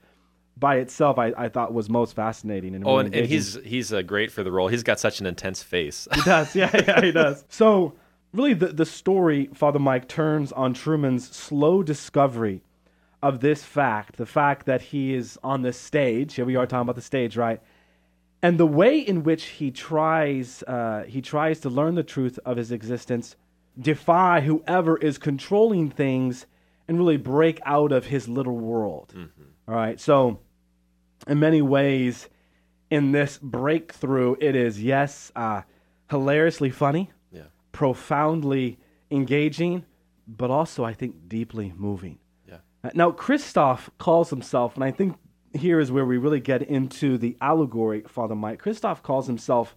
by 0.56 0.76
itself, 0.76 1.18
I, 1.18 1.32
I 1.36 1.48
thought 1.48 1.72
was 1.72 1.88
most 1.88 2.14
fascinating. 2.16 2.74
And 2.74 2.84
Oh, 2.86 2.98
and, 2.98 3.14
and 3.14 3.26
he's 3.26 3.54
he's 3.64 3.92
uh, 3.92 4.02
great 4.02 4.32
for 4.32 4.42
the 4.42 4.50
role. 4.50 4.66
He's 4.68 4.82
got 4.82 4.98
such 4.98 5.20
an 5.20 5.26
intense 5.26 5.62
face. 5.62 6.08
He 6.14 6.20
does. 6.22 6.54
Yeah, 6.56 6.70
yeah, 6.74 7.00
he 7.00 7.12
does. 7.12 7.44
So, 7.48 7.94
really, 8.32 8.54
the, 8.54 8.68
the 8.68 8.86
story, 8.86 9.50
Father 9.54 9.78
Mike, 9.78 10.08
turns 10.08 10.50
on 10.52 10.74
Truman's 10.74 11.28
slow 11.30 11.82
discovery 11.84 12.62
of 13.22 13.38
this 13.40 13.62
fact 13.64 14.16
the 14.16 14.26
fact 14.26 14.66
that 14.66 14.82
he 14.82 15.14
is 15.14 15.38
on 15.44 15.62
this 15.62 15.78
stage. 15.78 16.34
Here 16.34 16.44
we 16.44 16.56
are 16.56 16.66
talking 16.66 16.82
about 16.82 16.96
the 16.96 17.02
stage, 17.02 17.36
right? 17.36 17.60
And 18.44 18.60
the 18.60 18.66
way 18.66 18.98
in 18.98 19.22
which 19.22 19.44
he 19.46 19.70
tries, 19.70 20.62
uh, 20.64 21.04
he 21.08 21.22
tries 21.22 21.60
to 21.60 21.70
learn 21.70 21.94
the 21.94 22.02
truth 22.02 22.38
of 22.44 22.58
his 22.58 22.70
existence, 22.72 23.36
defy 23.80 24.42
whoever 24.42 24.98
is 24.98 25.16
controlling 25.16 25.88
things, 25.88 26.44
and 26.86 26.98
really 26.98 27.16
break 27.16 27.58
out 27.64 27.90
of 27.90 28.04
his 28.04 28.28
little 28.28 28.58
world. 28.58 29.14
All 29.66 29.74
right. 29.74 29.98
So, 29.98 30.40
in 31.26 31.40
many 31.40 31.62
ways, 31.62 32.28
in 32.90 33.12
this 33.12 33.38
breakthrough, 33.38 34.36
it 34.38 34.54
is 34.54 34.82
yes, 34.82 35.32
uh, 35.34 35.62
hilariously 36.10 36.68
funny, 36.68 37.10
yeah. 37.32 37.44
profoundly 37.72 38.78
engaging, 39.10 39.86
but 40.28 40.50
also 40.50 40.84
I 40.84 40.92
think 40.92 41.30
deeply 41.30 41.72
moving. 41.74 42.18
Yeah. 42.46 42.58
Uh, 42.84 42.90
Now, 42.92 43.10
Christof 43.10 43.88
calls 43.96 44.28
himself, 44.28 44.74
and 44.74 44.84
I 44.84 44.90
think 44.90 45.16
here 45.54 45.80
is 45.80 45.90
where 45.92 46.04
we 46.04 46.18
really 46.18 46.40
get 46.40 46.62
into 46.62 47.16
the 47.18 47.36
allegory, 47.40 48.02
Father 48.08 48.34
Mike. 48.34 48.62
Christof 48.62 49.02
calls 49.02 49.26
himself 49.26 49.76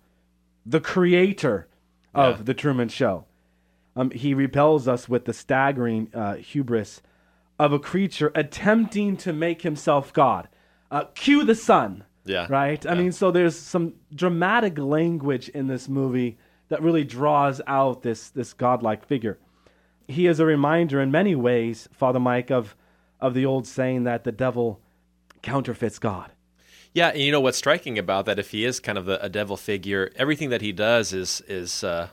the 0.65 0.79
creator 0.81 1.67
of 2.13 2.37
Yeah. 2.37 2.43
the 2.43 2.53
Truman 2.53 2.89
Show. 2.89 3.25
Um, 3.95 4.11
he 4.11 4.33
repels 4.33 4.87
us 4.87 5.07
with 5.09 5.25
the 5.25 5.33
staggering 5.33 6.09
uh, 6.13 6.35
hubris 6.35 7.01
of 7.59 7.73
a 7.73 7.79
creature 7.79 8.31
attempting 8.35 9.17
to 9.17 9.33
make 9.33 9.61
himself 9.63 10.13
God. 10.13 10.47
Uh, 10.91 11.05
cue 11.15 11.43
the 11.43 11.55
sun. 11.55 12.03
Yeah. 12.25 12.45
Right? 12.49 12.85
I 12.85 12.93
Yeah. 12.93 12.99
mean, 12.99 13.11
so 13.11 13.31
there's 13.31 13.55
some 13.57 13.93
dramatic 14.13 14.77
language 14.77 15.49
in 15.49 15.67
this 15.67 15.87
movie 15.87 16.37
that 16.69 16.81
really 16.81 17.05
draws 17.05 17.61
out 17.65 18.01
this, 18.03 18.29
this 18.29 18.53
godlike 18.53 19.05
figure. 19.05 19.37
He 20.07 20.27
is 20.27 20.39
a 20.39 20.45
reminder 20.45 21.01
in 21.01 21.09
many 21.11 21.35
ways, 21.35 21.87
Father 21.93 22.19
Mike, 22.19 22.51
of, 22.51 22.75
of 23.21 23.33
the 23.33 23.45
old 23.45 23.65
saying 23.65 24.03
that 24.03 24.23
the 24.25 24.31
devil 24.31 24.79
counterfeits 25.41 25.99
God. 25.99 26.31
Yeah, 26.93 27.09
and 27.09 27.21
you 27.21 27.31
know 27.31 27.41
what's 27.41 27.57
striking 27.57 27.99
about 27.99 28.25
that? 28.25 28.39
If 28.39 28.51
he 28.51 28.65
is 28.65 28.79
kind 28.79 28.97
of 28.97 29.05
the, 29.05 29.23
a 29.23 29.29
devil 29.29 29.57
figure, 29.57 30.11
everything 30.15 30.49
that 30.49 30.61
he 30.61 30.71
does 30.71 31.13
is 31.13 31.41
is 31.47 31.83
uh, 31.83 32.07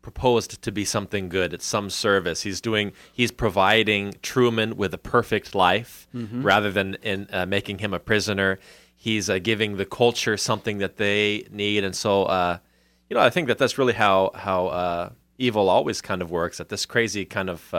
proposed 0.00 0.62
to 0.62 0.72
be 0.72 0.84
something 0.84 1.28
good. 1.28 1.52
It's 1.52 1.66
some 1.66 1.90
service. 1.90 2.42
He's 2.42 2.60
doing. 2.60 2.92
He's 3.12 3.30
providing 3.30 4.14
Truman 4.22 4.76
with 4.76 4.94
a 4.94 4.98
perfect 4.98 5.54
life 5.54 6.08
rather 6.42 6.70
than 6.72 6.94
in 7.02 7.28
uh, 7.32 7.44
making 7.46 7.78
him 7.78 7.92
a 7.92 7.98
prisoner. 7.98 8.58
He's 8.96 9.28
uh, 9.28 9.38
giving 9.38 9.76
the 9.76 9.84
culture 9.84 10.36
something 10.36 10.78
that 10.78 10.96
they 10.96 11.46
need, 11.50 11.84
and 11.84 11.94
so 11.94 12.24
uh, 12.24 12.58
you 13.10 13.14
know 13.14 13.22
I 13.22 13.30
think 13.30 13.48
that 13.48 13.58
that's 13.58 13.76
really 13.76 13.92
how 13.92 14.30
how 14.34 14.68
uh, 14.68 15.10
evil 15.36 15.68
always 15.68 16.00
kind 16.00 16.22
of 16.22 16.30
works. 16.30 16.58
That 16.58 16.68
this 16.70 16.86
crazy 16.86 17.24
kind 17.24 17.50
of 17.50 17.74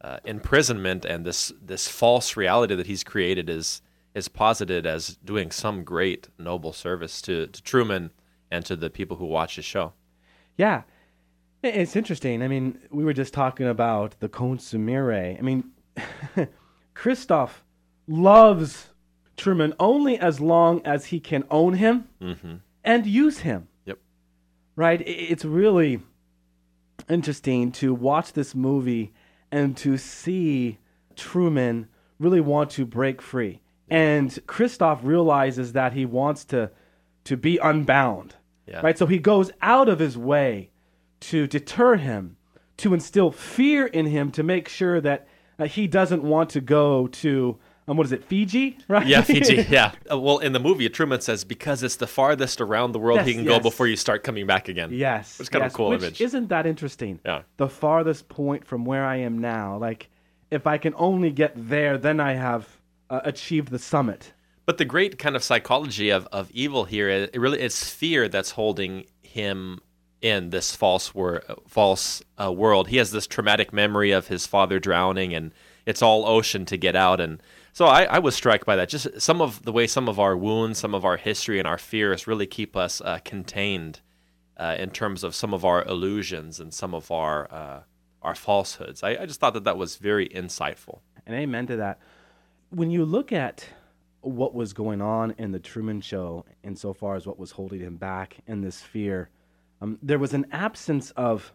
uh, 0.00 0.18
imprisonment 0.24 1.04
and 1.04 1.26
this 1.26 1.52
this 1.60 1.88
false 1.88 2.36
reality 2.36 2.74
that 2.74 2.86
he's 2.86 3.04
created 3.04 3.50
is 3.50 3.82
is 4.14 4.28
posited 4.28 4.86
as 4.86 5.16
doing 5.24 5.50
some 5.50 5.84
great 5.84 6.28
noble 6.38 6.72
service 6.72 7.22
to, 7.22 7.46
to 7.46 7.62
Truman 7.62 8.10
and 8.50 8.64
to 8.66 8.74
the 8.74 8.90
people 8.90 9.16
who 9.18 9.26
watch 9.26 9.56
his 9.56 9.64
show. 9.64 9.92
Yeah. 10.56 10.82
It's 11.62 11.94
interesting. 11.94 12.42
I 12.42 12.48
mean, 12.48 12.80
we 12.90 13.04
were 13.04 13.12
just 13.12 13.34
talking 13.34 13.66
about 13.68 14.16
the 14.20 14.28
consumere. 14.28 15.38
I 15.38 15.42
mean, 15.42 15.70
Christof 16.94 17.50
loves 18.08 18.88
Truman 19.36 19.74
only 19.78 20.18
as 20.18 20.40
long 20.40 20.80
as 20.84 21.06
he 21.06 21.20
can 21.20 21.44
own 21.50 21.74
him 21.74 22.08
and 22.82 23.06
use 23.06 23.40
him. 23.40 23.68
Yep. 23.84 23.98
Right? 24.74 25.02
It's 25.06 25.44
really 25.44 26.00
interesting 27.08 27.72
to 27.72 27.94
watch 27.94 28.32
this 28.32 28.54
movie 28.54 29.12
and 29.52 29.76
to 29.78 29.96
see 29.96 30.78
Truman 31.16 31.88
really 32.18 32.40
want 32.40 32.70
to 32.70 32.86
break 32.86 33.20
free. 33.20 33.60
And 33.88 34.30
Christof 34.46 35.00
realizes 35.02 35.72
that 35.72 35.92
he 35.92 36.06
wants 36.06 36.44
to 36.46 36.70
to 37.24 37.36
be 37.36 37.58
unbound. 37.58 38.36
Yeah. 38.66 38.80
Right? 38.80 38.96
So 38.96 39.06
he 39.06 39.18
goes 39.18 39.50
out 39.60 39.88
of 39.88 39.98
his 39.98 40.16
way 40.16 40.70
to 41.20 41.46
deter 41.46 41.96
him, 41.96 42.36
to 42.78 42.94
instill 42.94 43.30
fear 43.30 43.86
in 43.86 44.06
him 44.06 44.30
to 44.32 44.42
make 44.42 44.68
sure 44.68 45.00
that 45.00 45.26
uh, 45.58 45.66
he 45.66 45.86
doesn't 45.86 46.22
want 46.22 46.50
to 46.50 46.60
go 46.60 47.08
to 47.08 47.58
um, 47.90 47.96
what 47.96 48.06
is 48.06 48.12
it, 48.12 48.24
Fiji? 48.24 48.78
Right? 48.88 49.06
Yeah, 49.06 49.22
Fiji. 49.22 49.66
Yeah. 49.68 49.92
Uh, 50.10 50.18
well, 50.18 50.38
in 50.38 50.52
the 50.52 50.60
movie, 50.60 50.88
Truman 50.88 51.20
says 51.20 51.44
because 51.44 51.82
it's 51.82 51.96
the 51.96 52.06
farthest 52.06 52.60
around 52.60 52.92
the 52.92 52.98
world 52.98 53.22
he 53.22 53.32
Yes, 53.32 53.36
can 53.36 53.44
go 53.44 53.60
before 53.60 53.86
you 53.86 53.96
start 53.96 54.22
coming 54.22 54.46
back 54.46 54.68
again. 54.68 54.90
Yes. 54.92 55.40
It's 55.40 55.48
kind 55.48 55.62
of 55.62 55.66
yes, 55.66 55.74
a 55.74 55.76
cool 55.76 55.90
which 55.90 56.02
image. 56.02 56.20
Isn't 56.20 56.48
that 56.48 56.66
interesting? 56.66 57.20
Yeah. 57.24 57.42
The 57.56 57.68
farthest 57.68 58.28
point 58.28 58.64
from 58.64 58.84
where 58.84 59.04
I 59.04 59.16
am 59.16 59.38
now. 59.38 59.76
Like, 59.76 60.08
if 60.50 60.66
I 60.66 60.78
can 60.78 60.94
only 60.96 61.30
get 61.30 61.52
there, 61.56 61.98
then 61.98 62.20
I 62.20 62.34
have 62.34 62.68
uh, 63.10 63.20
achieved 63.24 63.70
the 63.70 63.78
summit. 63.78 64.32
But 64.66 64.78
the 64.78 64.84
great 64.84 65.18
kind 65.18 65.34
of 65.34 65.42
psychology 65.42 66.10
of, 66.10 66.28
of 66.30 66.50
evil 66.52 66.84
here, 66.84 67.08
it 67.08 67.34
really 67.34 67.58
it's 67.58 67.90
fear 67.90 68.28
that's 68.28 68.52
holding 68.52 69.04
him 69.22 69.80
in 70.20 70.50
this 70.50 70.76
false 70.76 71.14
wor- 71.14 71.42
false 71.66 72.22
uh, 72.40 72.52
world. 72.52 72.88
He 72.88 72.98
has 72.98 73.10
this 73.10 73.26
traumatic 73.26 73.72
memory 73.72 74.12
of 74.12 74.28
his 74.28 74.46
father 74.46 74.78
drowning, 74.78 75.34
and 75.34 75.52
it's 75.86 76.02
all 76.02 76.26
ocean 76.26 76.66
to 76.66 76.76
get 76.76 76.94
out. 76.94 77.20
And 77.20 77.42
so 77.72 77.86
I, 77.86 78.04
I 78.04 78.18
was 78.18 78.34
struck 78.34 78.64
by 78.64 78.76
that. 78.76 78.88
Just 78.88 79.20
some 79.20 79.40
of 79.40 79.62
the 79.62 79.72
way 79.72 79.86
some 79.86 80.08
of 80.08 80.18
our 80.18 80.36
wounds, 80.36 80.78
some 80.78 80.94
of 80.94 81.04
our 81.04 81.16
history, 81.16 81.58
and 81.58 81.68
our 81.68 81.78
fears 81.78 82.26
really 82.26 82.46
keep 82.46 82.76
us 82.76 83.00
uh, 83.00 83.18
contained 83.24 84.00
uh, 84.56 84.76
in 84.78 84.90
terms 84.90 85.24
of 85.24 85.34
some 85.34 85.54
of 85.54 85.64
our 85.64 85.84
illusions 85.84 86.60
and 86.60 86.72
some 86.74 86.94
of 86.94 87.10
our 87.10 87.52
uh, 87.52 87.80
our 88.22 88.34
falsehoods. 88.34 89.02
I, 89.02 89.10
I 89.22 89.26
just 89.26 89.40
thought 89.40 89.54
that 89.54 89.64
that 89.64 89.78
was 89.78 89.96
very 89.96 90.28
insightful. 90.28 91.00
And 91.26 91.34
amen 91.34 91.66
to 91.68 91.76
that. 91.76 91.98
When 92.70 92.90
you 92.90 93.04
look 93.04 93.32
at 93.32 93.66
what 94.20 94.54
was 94.54 94.72
going 94.72 95.00
on 95.00 95.34
in 95.38 95.52
the 95.52 95.58
Truman 95.58 96.00
Show, 96.00 96.44
insofar 96.62 97.16
as 97.16 97.26
what 97.26 97.38
was 97.38 97.52
holding 97.52 97.80
him 97.80 97.96
back 97.96 98.36
in 98.46 98.60
this 98.60 98.80
fear, 98.82 99.30
um, 99.80 99.98
there 100.02 100.18
was 100.18 100.34
an 100.34 100.46
absence 100.52 101.10
of 101.12 101.52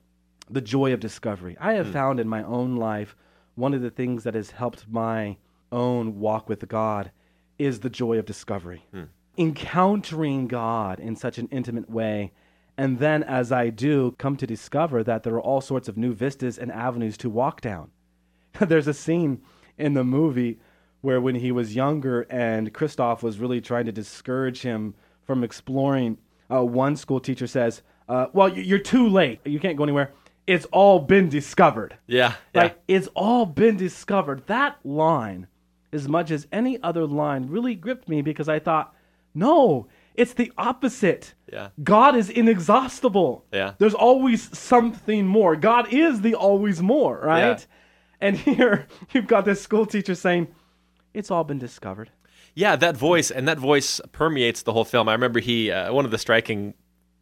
the 0.49 0.61
joy 0.61 0.93
of 0.93 0.99
discovery. 0.99 1.55
I 1.59 1.73
have 1.73 1.91
found 1.91 2.19
in 2.19 2.27
my 2.27 2.43
own 2.43 2.75
life 2.75 3.15
one 3.55 3.73
of 3.73 3.81
the 3.81 3.89
things 3.89 4.23
that 4.23 4.33
has 4.33 4.51
helped 4.51 4.87
my 4.89 5.37
own 5.71 6.19
walk 6.19 6.47
with 6.49 6.67
God 6.67 7.11
is 7.57 7.79
the 7.79 7.89
joy 7.89 8.17
of 8.17 8.25
discovery. 8.25 8.85
Encountering 9.37 10.47
God 10.47 10.99
in 10.99 11.15
such 11.15 11.37
an 11.37 11.47
intimate 11.51 11.89
way. 11.89 12.31
And 12.77 12.99
then, 12.99 13.23
as 13.23 13.51
I 13.51 13.69
do, 13.69 14.15
come 14.17 14.35
to 14.37 14.47
discover 14.47 15.03
that 15.03 15.23
there 15.23 15.33
are 15.35 15.41
all 15.41 15.61
sorts 15.61 15.87
of 15.87 15.97
new 15.97 16.13
vistas 16.13 16.57
and 16.57 16.71
avenues 16.71 17.17
to 17.17 17.29
walk 17.29 17.61
down. 17.61 17.91
There's 18.59 18.87
a 18.87 18.93
scene 18.93 19.41
in 19.77 19.93
the 19.93 20.03
movie 20.03 20.59
where 21.01 21.21
when 21.21 21.35
he 21.35 21.51
was 21.51 21.75
younger 21.75 22.21
and 22.29 22.73
Christof 22.73 23.21
was 23.21 23.39
really 23.39 23.61
trying 23.61 23.85
to 23.85 23.91
discourage 23.91 24.61
him 24.61 24.95
from 25.23 25.43
exploring, 25.43 26.17
uh, 26.51 26.63
one 26.65 26.95
school 26.95 27.19
teacher 27.19 27.47
says, 27.47 27.81
uh, 28.09 28.27
Well, 28.33 28.49
you're 28.49 28.79
too 28.79 29.07
late. 29.07 29.39
You 29.45 29.59
can't 29.59 29.77
go 29.77 29.83
anywhere. 29.83 30.11
It's 30.47 30.65
all 30.65 30.99
been 30.99 31.29
discovered. 31.29 31.97
Yeah, 32.07 32.33
yeah. 32.53 32.61
Like, 32.61 32.79
it's 32.87 33.07
all 33.15 33.45
been 33.45 33.77
discovered. 33.77 34.45
That 34.47 34.77
line, 34.83 35.47
as 35.91 36.07
much 36.07 36.31
as 36.31 36.47
any 36.51 36.81
other 36.83 37.05
line, 37.05 37.47
really 37.47 37.75
gripped 37.75 38.09
me 38.09 38.21
because 38.21 38.49
I 38.49 38.59
thought, 38.59 38.93
no, 39.33 39.87
it's 40.15 40.33
the 40.33 40.51
opposite. 40.57 41.33
Yeah. 41.51 41.69
God 41.83 42.15
is 42.15 42.29
inexhaustible. 42.29 43.45
Yeah. 43.51 43.73
There's 43.77 43.93
always 43.93 44.57
something 44.57 45.27
more. 45.27 45.55
God 45.55 45.93
is 45.93 46.21
the 46.21 46.35
always 46.35 46.81
more, 46.81 47.19
right? 47.19 47.59
Yeah. 47.59 47.65
And 48.21 48.37
here 48.37 48.87
you've 49.13 49.27
got 49.27 49.45
this 49.45 49.61
school 49.61 49.85
teacher 49.85 50.15
saying, 50.15 50.47
it's 51.13 51.31
all 51.31 51.43
been 51.43 51.59
discovered. 51.59 52.11
Yeah, 52.53 52.77
that 52.77 52.95
voice 52.95 53.31
and 53.31 53.47
that 53.47 53.59
voice 53.59 53.99
permeates 54.13 54.63
the 54.63 54.71
whole 54.71 54.85
film. 54.85 55.09
I 55.09 55.13
remember 55.13 55.39
he 55.39 55.71
uh, 55.71 55.91
one 55.91 56.05
of 56.05 56.11
the 56.11 56.17
striking 56.17 56.73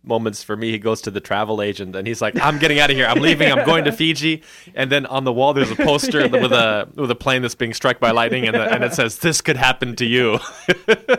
moments 0.04 0.44
for 0.44 0.56
me. 0.56 0.72
He 0.72 0.80
goes 0.80 1.02
to 1.02 1.12
the 1.12 1.22
travel 1.22 1.62
agent 1.62 1.96
and 1.96 2.08
he's 2.08 2.22
like, 2.22 2.40
"I'm 2.40 2.60
getting 2.60 2.80
out 2.80 2.90
of 2.90 2.96
here. 2.96 3.06
I'm 3.06 3.22
leaving. 3.22 3.52
I'm 3.52 3.66
going 3.66 3.86
to 3.86 3.92
Fiji." 4.00 4.44
And 4.76 4.92
then 4.92 5.06
on 5.06 5.24
the 5.24 5.34
wall 5.34 5.54
there's 5.54 5.72
a 5.72 5.76
poster 5.76 6.28
with 6.28 6.52
a 6.52 6.88
with 6.96 7.12
a 7.12 7.16
plane 7.16 7.42
that's 7.42 7.56
being 7.56 7.74
struck 7.74 8.00
by 8.00 8.12
lightning, 8.12 8.46
and, 8.46 8.56
the, 8.56 8.64
and 8.64 8.84
it 8.84 8.94
says, 8.94 9.20
"This 9.20 9.42
could 9.42 9.58
happen 9.58 9.96
to 9.98 10.06
you." 10.06 10.40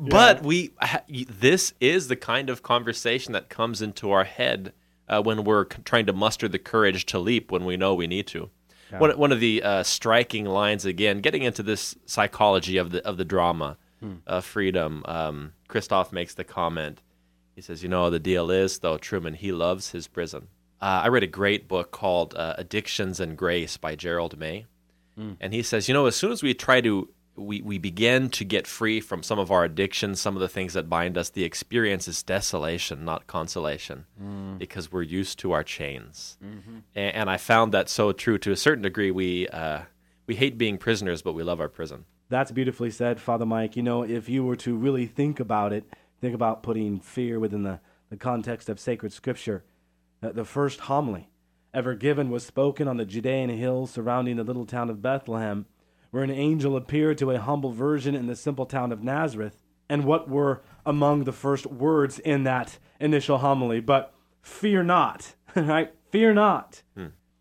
But 0.00 0.42
we 0.42 0.72
this 1.08 1.74
is 1.80 2.08
the 2.08 2.16
kind 2.16 2.50
of 2.50 2.62
conversation 2.62 3.32
that 3.32 3.48
comes 3.48 3.82
into 3.82 4.10
our 4.10 4.24
head 4.24 4.72
uh, 5.08 5.22
when 5.22 5.44
we're 5.44 5.64
trying 5.64 6.06
to 6.06 6.12
muster 6.12 6.48
the 6.48 6.58
courage 6.58 7.06
to 7.06 7.18
leap 7.18 7.50
when 7.50 7.64
we 7.64 7.76
know 7.76 7.94
we 7.94 8.06
need 8.06 8.26
to. 8.28 8.50
One, 8.98 9.10
one 9.18 9.32
of 9.32 9.40
the 9.40 9.60
uh, 9.62 9.82
striking 9.82 10.44
lines 10.44 10.84
again, 10.84 11.20
getting 11.20 11.42
into 11.42 11.64
this 11.64 11.96
psychology 12.06 12.76
of 12.76 12.92
the 12.92 13.04
of 13.04 13.16
the 13.16 13.24
drama, 13.24 13.76
of 14.26 14.44
freedom. 14.44 15.02
Um, 15.06 15.54
Christof 15.68 16.12
makes 16.12 16.34
the 16.34 16.44
comment. 16.44 17.00
He 17.54 17.62
says, 17.62 17.82
"You 17.82 17.88
know, 17.88 18.10
the 18.10 18.18
deal 18.18 18.50
is 18.50 18.78
though, 18.80 18.98
Truman, 18.98 19.34
he 19.34 19.52
loves 19.52 19.90
his 19.90 20.06
prison." 20.08 20.48
Uh, 20.80 21.02
I 21.04 21.08
read 21.08 21.22
a 21.22 21.28
great 21.28 21.68
book 21.68 21.90
called 21.90 22.34
uh, 22.34 22.54
"Addictions 22.58 23.20
and 23.20 23.36
Grace" 23.36 23.76
by 23.76 23.94
Gerald 23.94 24.38
May, 24.38 24.66
and 25.40 25.54
he 25.54 25.62
says, 25.62 25.88
"You 25.88 25.94
know, 25.94 26.06
as 26.06 26.16
soon 26.16 26.32
as 26.32 26.42
we 26.42 26.54
try 26.54 26.80
to 26.80 27.08
we, 27.36 27.62
we 27.62 27.78
begin 27.78 28.30
to 28.30 28.44
get 28.44 28.66
free 28.66 29.00
from 29.00 29.22
some 29.22 29.38
of 29.38 29.50
our 29.50 29.64
addictions, 29.64 30.20
some 30.20 30.36
of 30.36 30.40
the 30.40 30.48
things 30.48 30.74
that 30.74 30.88
bind 30.88 31.18
us, 31.18 31.30
the 31.30 31.44
experience 31.44 32.06
is 32.06 32.22
desolation, 32.22 33.04
not 33.04 33.26
consolation, 33.26 34.04
because 34.58 34.92
we're 34.92 35.02
used 35.02 35.38
to 35.40 35.52
our 35.52 35.64
chains. 35.64 36.38
And, 36.40 37.14
and 37.14 37.30
I 37.30 37.36
found 37.36 37.72
that 37.72 37.88
so 37.88 38.12
true 38.12 38.38
to 38.38 38.52
a 38.52 38.56
certain 38.56 38.82
degree. 38.82 39.10
We 39.10 39.48
uh, 39.48 39.82
we 40.26 40.36
hate 40.36 40.58
being 40.58 40.78
prisoners, 40.78 41.22
but 41.22 41.34
we 41.34 41.42
love 41.42 41.60
our 41.60 41.68
prison. 41.68 42.04
That's 42.28 42.50
beautifully 42.50 42.90
said, 42.90 43.20
Father 43.20 43.46
Mike. 43.46 43.76
You 43.76 43.82
know, 43.82 44.02
if 44.02 44.28
you 44.28 44.44
were 44.44 44.56
to 44.56 44.74
really 44.76 45.06
think 45.06 45.40
about 45.40 45.72
it, 45.72 45.84
think 46.24 46.34
about 46.34 46.62
putting 46.62 47.00
fear 47.00 47.38
within 47.38 47.64
the, 47.64 47.80
the 48.08 48.16
context 48.16 48.70
of 48.70 48.80
sacred 48.80 49.12
scripture. 49.12 49.62
Uh, 50.22 50.32
the 50.32 50.44
first 50.44 50.80
homily 50.80 51.28
ever 51.74 51.94
given 51.94 52.30
was 52.30 52.46
spoken 52.46 52.88
on 52.88 52.96
the 52.96 53.04
Judean 53.04 53.50
hills 53.50 53.90
surrounding 53.90 54.36
the 54.36 54.44
little 54.44 54.64
town 54.64 54.88
of 54.88 55.02
Bethlehem, 55.02 55.66
where 56.12 56.22
an 56.22 56.30
angel 56.30 56.76
appeared 56.76 57.18
to 57.18 57.30
a 57.30 57.38
humble 57.38 57.72
virgin 57.72 58.14
in 58.14 58.26
the 58.26 58.36
simple 58.36 58.64
town 58.64 58.90
of 58.90 59.02
Nazareth. 59.02 59.60
And 59.86 60.04
what 60.04 60.30
were 60.30 60.62
among 60.86 61.24
the 61.24 61.32
first 61.32 61.66
words 61.66 62.18
in 62.18 62.44
that 62.44 62.78
initial 62.98 63.38
homily? 63.38 63.80
But 63.80 64.14
fear 64.40 64.82
not, 64.82 65.34
right? 65.54 65.92
Fear 66.10 66.34
not. 66.34 66.82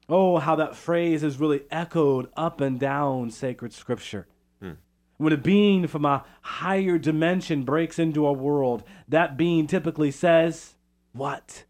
Oh, 0.10 0.40
how 0.40 0.58
that 0.58 0.76
phrase 0.76 1.24
is 1.24 1.40
really 1.40 1.62
echoed 1.72 2.28
up 2.36 2.60
and 2.60 2.78
down 2.78 3.32
sacred 3.32 3.72
scripture. 3.72 4.28
When 5.24 5.32
a 5.32 5.38
being 5.38 5.88
from 5.88 6.04
a 6.04 6.26
higher 6.42 6.98
dimension 6.98 7.64
breaks 7.64 7.98
into 7.98 8.26
our 8.26 8.34
world, 8.34 8.84
that 9.08 9.38
being 9.38 9.68
typically 9.68 10.12
says, 10.12 10.76
What? 11.14 11.64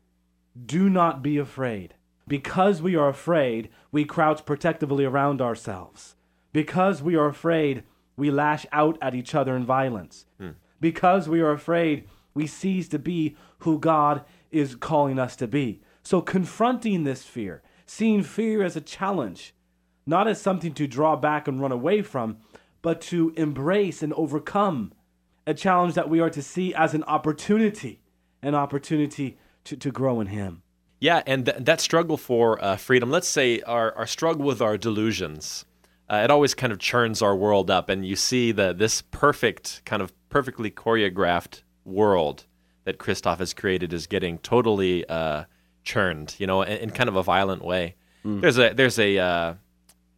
Do 0.66 0.90
not 0.90 1.22
be 1.22 1.38
afraid. 1.38 1.94
Because 2.28 2.82
we 2.82 2.96
are 2.96 3.10
afraid, 3.10 3.70
we 3.92 4.06
crouch 4.06 4.44
protectively 4.44 5.06
around 5.06 5.40
ourselves. 5.40 6.16
Because 6.52 7.04
we 7.04 7.16
are 7.16 7.28
afraid, 7.28 7.84
we 8.18 8.32
lash 8.32 8.66
out 8.72 8.98
at 9.04 9.14
each 9.14 9.36
other 9.36 9.56
in 9.56 9.66
violence. 9.66 10.26
Hmm. 10.40 10.54
Because 10.80 11.30
we 11.30 11.40
are 11.40 11.52
afraid, 11.52 12.08
we 12.34 12.48
cease 12.48 12.88
to 12.88 12.98
be 12.98 13.36
who 13.60 13.78
God 13.78 14.26
is 14.50 14.74
calling 14.74 15.20
us 15.20 15.36
to 15.36 15.46
be. 15.46 15.80
So, 16.02 16.22
confronting 16.22 17.04
this 17.04 17.24
fear, 17.24 17.62
seeing 17.86 18.24
fear 18.24 18.64
as 18.64 18.76
a 18.76 18.82
challenge, 18.82 19.54
not 20.08 20.28
as 20.28 20.42
something 20.42 20.74
to 20.74 20.88
draw 20.88 21.16
back 21.16 21.48
and 21.48 21.62
run 21.62 21.72
away 21.72 22.02
from, 22.02 22.38
but 22.84 23.02
to 23.02 23.34
embrace 23.36 24.04
and 24.04 24.14
overcome. 24.14 24.94
A 25.48 25.56
challenge 25.56 25.96
that 25.96 26.10
we 26.10 26.20
are 26.20 26.30
to 26.30 26.42
see 26.42 26.74
as 26.74 26.94
an 26.94 27.04
opportunity, 27.04 28.00
an 28.44 28.54
opportunity 28.54 29.38
to, 29.64 29.76
to 29.76 29.92
grow 29.92 30.22
in 30.22 30.28
Him. 30.28 30.62
Yeah, 31.00 31.22
and 31.26 31.46
th- 31.46 31.58
that 31.60 31.82
struggle 31.82 32.16
for 32.16 32.64
uh, 32.64 32.78
freedom, 32.78 33.10
let's 33.10 33.28
say 33.28 33.60
our, 33.62 33.94
our 33.96 34.08
struggle 34.08 34.46
with 34.46 34.62
our 34.62 34.78
delusions, 34.78 35.66
uh, 36.10 36.22
it 36.24 36.32
always 36.32 36.54
kind 36.54 36.72
of 36.72 36.80
churns 36.80 37.22
our 37.22 37.36
world 37.36 37.70
up. 37.70 37.90
And 37.90 38.06
you 38.06 38.16
see 38.16 38.54
the, 38.54 38.74
this 38.74 39.02
perfect, 39.02 39.82
kind 39.84 40.02
of 40.02 40.14
perfectly 40.30 40.72
choreographed 40.72 41.64
world 41.84 42.46
that 42.86 43.00
Christof 43.00 43.40
has 43.40 43.54
created 43.54 43.92
is 43.92 44.08
getting 44.08 44.38
totally 44.38 45.06
uh, 45.10 45.44
churned, 45.84 46.36
you 46.38 46.48
know, 46.48 46.62
in, 46.62 46.78
in, 46.78 46.90
kind 46.92 47.10
of 47.10 47.18
a 47.18 47.24
violent 47.24 47.66
way. 47.66 47.96
Mm. 48.26 48.40
There's 48.40 48.58
a, 48.58 48.74
there's 48.74 49.00
a 49.00 49.58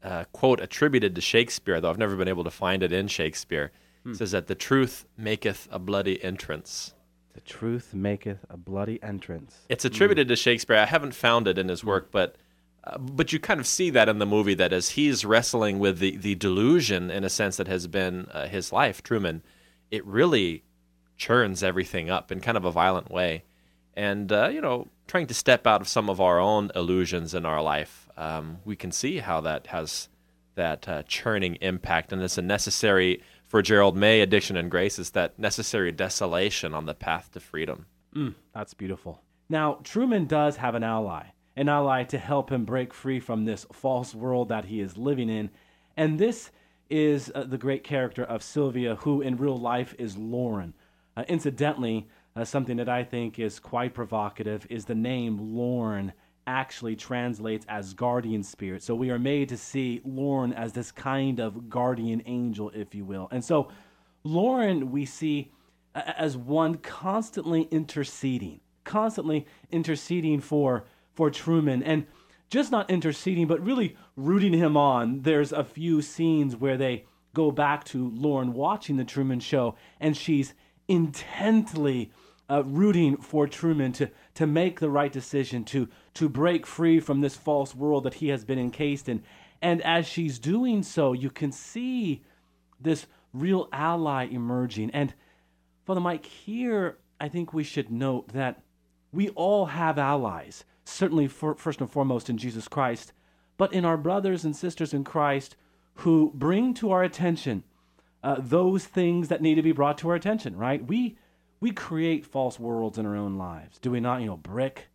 uh, 0.05 0.23
quote 0.31 0.61
attributed 0.61 1.15
to 1.15 1.21
Shakespeare, 1.21 1.81
though 1.81 1.89
I've 1.89 1.97
never 1.97 2.15
been 2.15 2.27
able 2.27 2.43
to 2.43 2.51
find 2.51 2.83
it 2.83 2.93
in 2.93 3.07
Shakespeare. 3.07 3.71
Mm. 4.05 4.11
It 4.11 4.17
says 4.17 4.31
that 4.31 4.47
the 4.47 4.55
truth 4.55 5.05
maketh 5.17 5.67
a 5.71 5.79
bloody 5.79 6.23
entrance. 6.23 6.93
The 7.33 7.41
truth 7.41 7.93
maketh 7.93 8.45
a 8.49 8.55
bloody 8.55 9.01
entrance. 9.01 9.65
It's 9.67 9.83
attributed 9.83 10.27
mm. 10.27 10.29
to 10.29 10.35
Shakespeare. 10.35 10.77
I 10.77 10.85
haven't 10.85 11.15
found 11.15 11.47
it 11.47 11.57
in 11.57 11.69
his 11.69 11.83
work, 11.83 12.11
but 12.11 12.35
uh, 12.83 12.99
but 12.99 13.33
you 13.33 13.39
kind 13.39 13.59
of 13.59 13.65
see 13.65 13.89
that 13.89 14.07
in 14.07 14.19
the 14.19 14.27
movie 14.27 14.53
that 14.53 14.71
as 14.71 14.89
he's 14.89 15.25
wrestling 15.25 15.79
with 15.79 15.97
the, 15.97 16.17
the 16.17 16.35
delusion 16.35 17.09
in 17.09 17.23
a 17.23 17.29
sense 17.29 17.57
that 17.57 17.67
has 17.67 17.87
been 17.87 18.27
uh, 18.31 18.47
his 18.47 18.71
life, 18.71 19.01
Truman, 19.01 19.41
it 19.89 20.05
really 20.05 20.63
churns 21.17 21.63
everything 21.63 22.11
up 22.11 22.31
in 22.31 22.41
kind 22.41 22.57
of 22.57 22.63
a 22.65 22.71
violent 22.71 23.09
way. 23.09 23.43
And, 23.95 24.31
uh, 24.31 24.49
you 24.49 24.61
know, 24.61 24.87
trying 25.07 25.27
to 25.27 25.33
step 25.33 25.65
out 25.65 25.81
of 25.81 25.87
some 25.87 26.09
of 26.09 26.19
our 26.19 26.39
own 26.39 26.71
illusions 26.75 27.33
in 27.33 27.45
our 27.45 27.61
life, 27.61 28.09
um, 28.17 28.57
we 28.65 28.75
can 28.75 28.91
see 28.91 29.19
how 29.19 29.41
that 29.41 29.67
has 29.67 30.09
that 30.55 30.87
uh, 30.87 31.03
churning 31.03 31.57
impact. 31.61 32.13
And 32.13 32.21
it's 32.21 32.37
a 32.37 32.41
necessary 32.41 33.21
for 33.47 33.61
Gerald 33.61 33.95
May, 33.95 34.21
Addiction 34.21 34.57
and 34.57 34.71
Grace 34.71 34.97
is 34.99 35.11
that 35.11 35.37
necessary 35.37 35.91
desolation 35.91 36.73
on 36.73 36.85
the 36.85 36.93
path 36.93 37.31
to 37.33 37.39
freedom. 37.39 37.85
Mm, 38.15 38.35
that's 38.53 38.73
beautiful. 38.73 39.21
Now, 39.49 39.79
Truman 39.83 40.25
does 40.25 40.57
have 40.57 40.75
an 40.75 40.83
ally, 40.83 41.27
an 41.55 41.69
ally 41.69 42.03
to 42.05 42.17
help 42.17 42.51
him 42.51 42.65
break 42.65 42.93
free 42.93 43.19
from 43.19 43.45
this 43.45 43.65
false 43.71 44.15
world 44.15 44.49
that 44.49 44.65
he 44.65 44.81
is 44.81 44.97
living 44.97 45.29
in. 45.29 45.51
And 45.95 46.17
this 46.17 46.51
is 46.89 47.31
uh, 47.35 47.43
the 47.43 47.57
great 47.57 47.83
character 47.83 48.23
of 48.23 48.43
Sylvia, 48.43 48.95
who 48.95 49.21
in 49.21 49.37
real 49.37 49.57
life 49.57 49.93
is 49.99 50.17
Lauren. 50.17 50.73
Uh, 51.15 51.23
incidentally, 51.27 52.07
uh, 52.35 52.43
something 52.43 52.77
that 52.77 52.89
I 52.89 53.03
think 53.03 53.39
is 53.39 53.59
quite 53.59 53.93
provocative 53.93 54.65
is 54.69 54.85
the 54.85 54.95
name 54.95 55.37
Lorn 55.55 56.13
actually 56.47 56.95
translates 56.95 57.65
as 57.67 57.93
guardian 57.93 58.43
spirit. 58.43 58.83
So 58.83 58.93
we 58.93 59.09
are 59.09 59.19
made 59.19 59.49
to 59.49 59.57
see 59.57 60.01
Lauren 60.05 60.53
as 60.53 60.73
this 60.73 60.91
kind 60.91 61.39
of 61.39 61.69
guardian 61.69 62.21
angel, 62.25 62.71
if 62.73 62.93
you 62.93 63.03
will. 63.05 63.27
And 63.31 63.43
so 63.43 63.69
Lauren, 64.23 64.91
we 64.91 65.05
see 65.05 65.51
as 65.95 66.35
one 66.35 66.75
constantly 66.75 67.63
interceding, 67.71 68.59
constantly 68.83 69.45
interceding 69.71 70.41
for 70.41 70.85
for 71.13 71.31
Truman 71.31 71.81
and 71.81 72.05
just 72.49 72.71
not 72.71 72.89
interceding 72.89 73.47
but 73.47 73.63
really 73.65 73.95
rooting 74.17 74.53
him 74.53 74.75
on. 74.75 75.21
There's 75.21 75.53
a 75.53 75.63
few 75.63 76.01
scenes 76.01 76.55
where 76.55 76.77
they 76.77 77.05
go 77.33 77.51
back 77.51 77.85
to 77.85 78.11
Lauren 78.15 78.53
watching 78.53 78.97
the 78.97 79.05
Truman 79.05 79.39
show 79.39 79.75
and 79.99 80.15
she's 80.15 80.53
intently 80.87 82.11
uh, 82.49 82.63
rooting 82.65 83.17
for 83.17 83.47
Truman 83.47 83.91
to, 83.93 84.09
to 84.35 84.45
make 84.45 84.79
the 84.79 84.89
right 84.89 85.11
decision, 85.11 85.63
to, 85.65 85.87
to 86.15 86.29
break 86.29 86.65
free 86.65 86.99
from 86.99 87.21
this 87.21 87.35
false 87.35 87.73
world 87.73 88.03
that 88.03 88.15
he 88.15 88.29
has 88.29 88.45
been 88.45 88.59
encased 88.59 89.09
in. 89.09 89.23
And 89.61 89.81
as 89.81 90.05
she's 90.05 90.39
doing 90.39 90.83
so, 90.83 91.13
you 91.13 91.29
can 91.29 91.51
see 91.51 92.23
this 92.79 93.07
real 93.33 93.67
ally 93.71 94.25
emerging. 94.25 94.91
And 94.91 95.13
Father 95.85 96.01
Mike, 96.01 96.25
here 96.25 96.97
I 97.19 97.29
think 97.29 97.53
we 97.53 97.63
should 97.63 97.89
note 97.89 98.29
that 98.29 98.61
we 99.11 99.29
all 99.29 99.67
have 99.67 99.97
allies, 99.97 100.65
certainly 100.83 101.27
for, 101.27 101.55
first 101.55 101.79
and 101.79 101.89
foremost 101.89 102.29
in 102.29 102.37
Jesus 102.37 102.67
Christ, 102.67 103.13
but 103.57 103.73
in 103.73 103.85
our 103.85 103.97
brothers 103.97 104.43
and 104.43 104.55
sisters 104.55 104.93
in 104.93 105.03
Christ 105.03 105.55
who 105.99 106.31
bring 106.35 106.73
to 106.75 106.91
our 106.91 107.03
attention 107.03 107.63
uh, 108.23 108.35
those 108.39 108.85
things 108.85 109.29
that 109.29 109.41
need 109.41 109.55
to 109.55 109.61
be 109.61 109.71
brought 109.71 109.97
to 109.99 110.09
our 110.09 110.15
attention, 110.15 110.57
right? 110.57 110.85
We 110.85 111.17
we 111.59 111.71
create 111.71 112.25
false 112.25 112.59
worlds 112.59 112.97
in 112.97 113.05
our 113.05 113.15
own 113.15 113.37
lives, 113.37 113.79
do 113.79 113.91
we 113.91 113.99
not? 113.99 114.21
You 114.21 114.27
know, 114.27 114.37
brick 114.37 114.87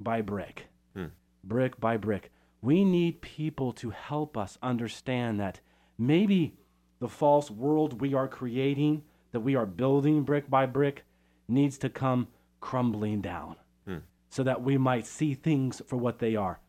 by 0.00 0.20
brick, 0.20 0.66
hmm. 0.94 1.06
brick 1.42 1.78
by 1.80 1.96
brick. 1.96 2.30
We 2.62 2.84
need 2.84 3.20
people 3.20 3.72
to 3.74 3.90
help 3.90 4.36
us 4.36 4.58
understand 4.62 5.38
that 5.40 5.60
maybe 5.98 6.56
the 6.98 7.08
false 7.08 7.50
world 7.50 8.00
we 8.00 8.14
are 8.14 8.28
creating, 8.28 9.02
that 9.32 9.40
we 9.40 9.54
are 9.54 9.66
building 9.66 10.22
brick 10.22 10.48
by 10.48 10.66
brick, 10.66 11.04
needs 11.48 11.76
to 11.78 11.88
come 11.88 12.28
crumbling 12.60 13.20
down 13.20 13.56
hmm. 13.86 13.98
so 14.30 14.42
that 14.42 14.62
we 14.62 14.78
might 14.78 15.06
see 15.06 15.34
things 15.34 15.82
for 15.86 15.96
what 15.96 16.18
they 16.18 16.36
are. 16.36 16.60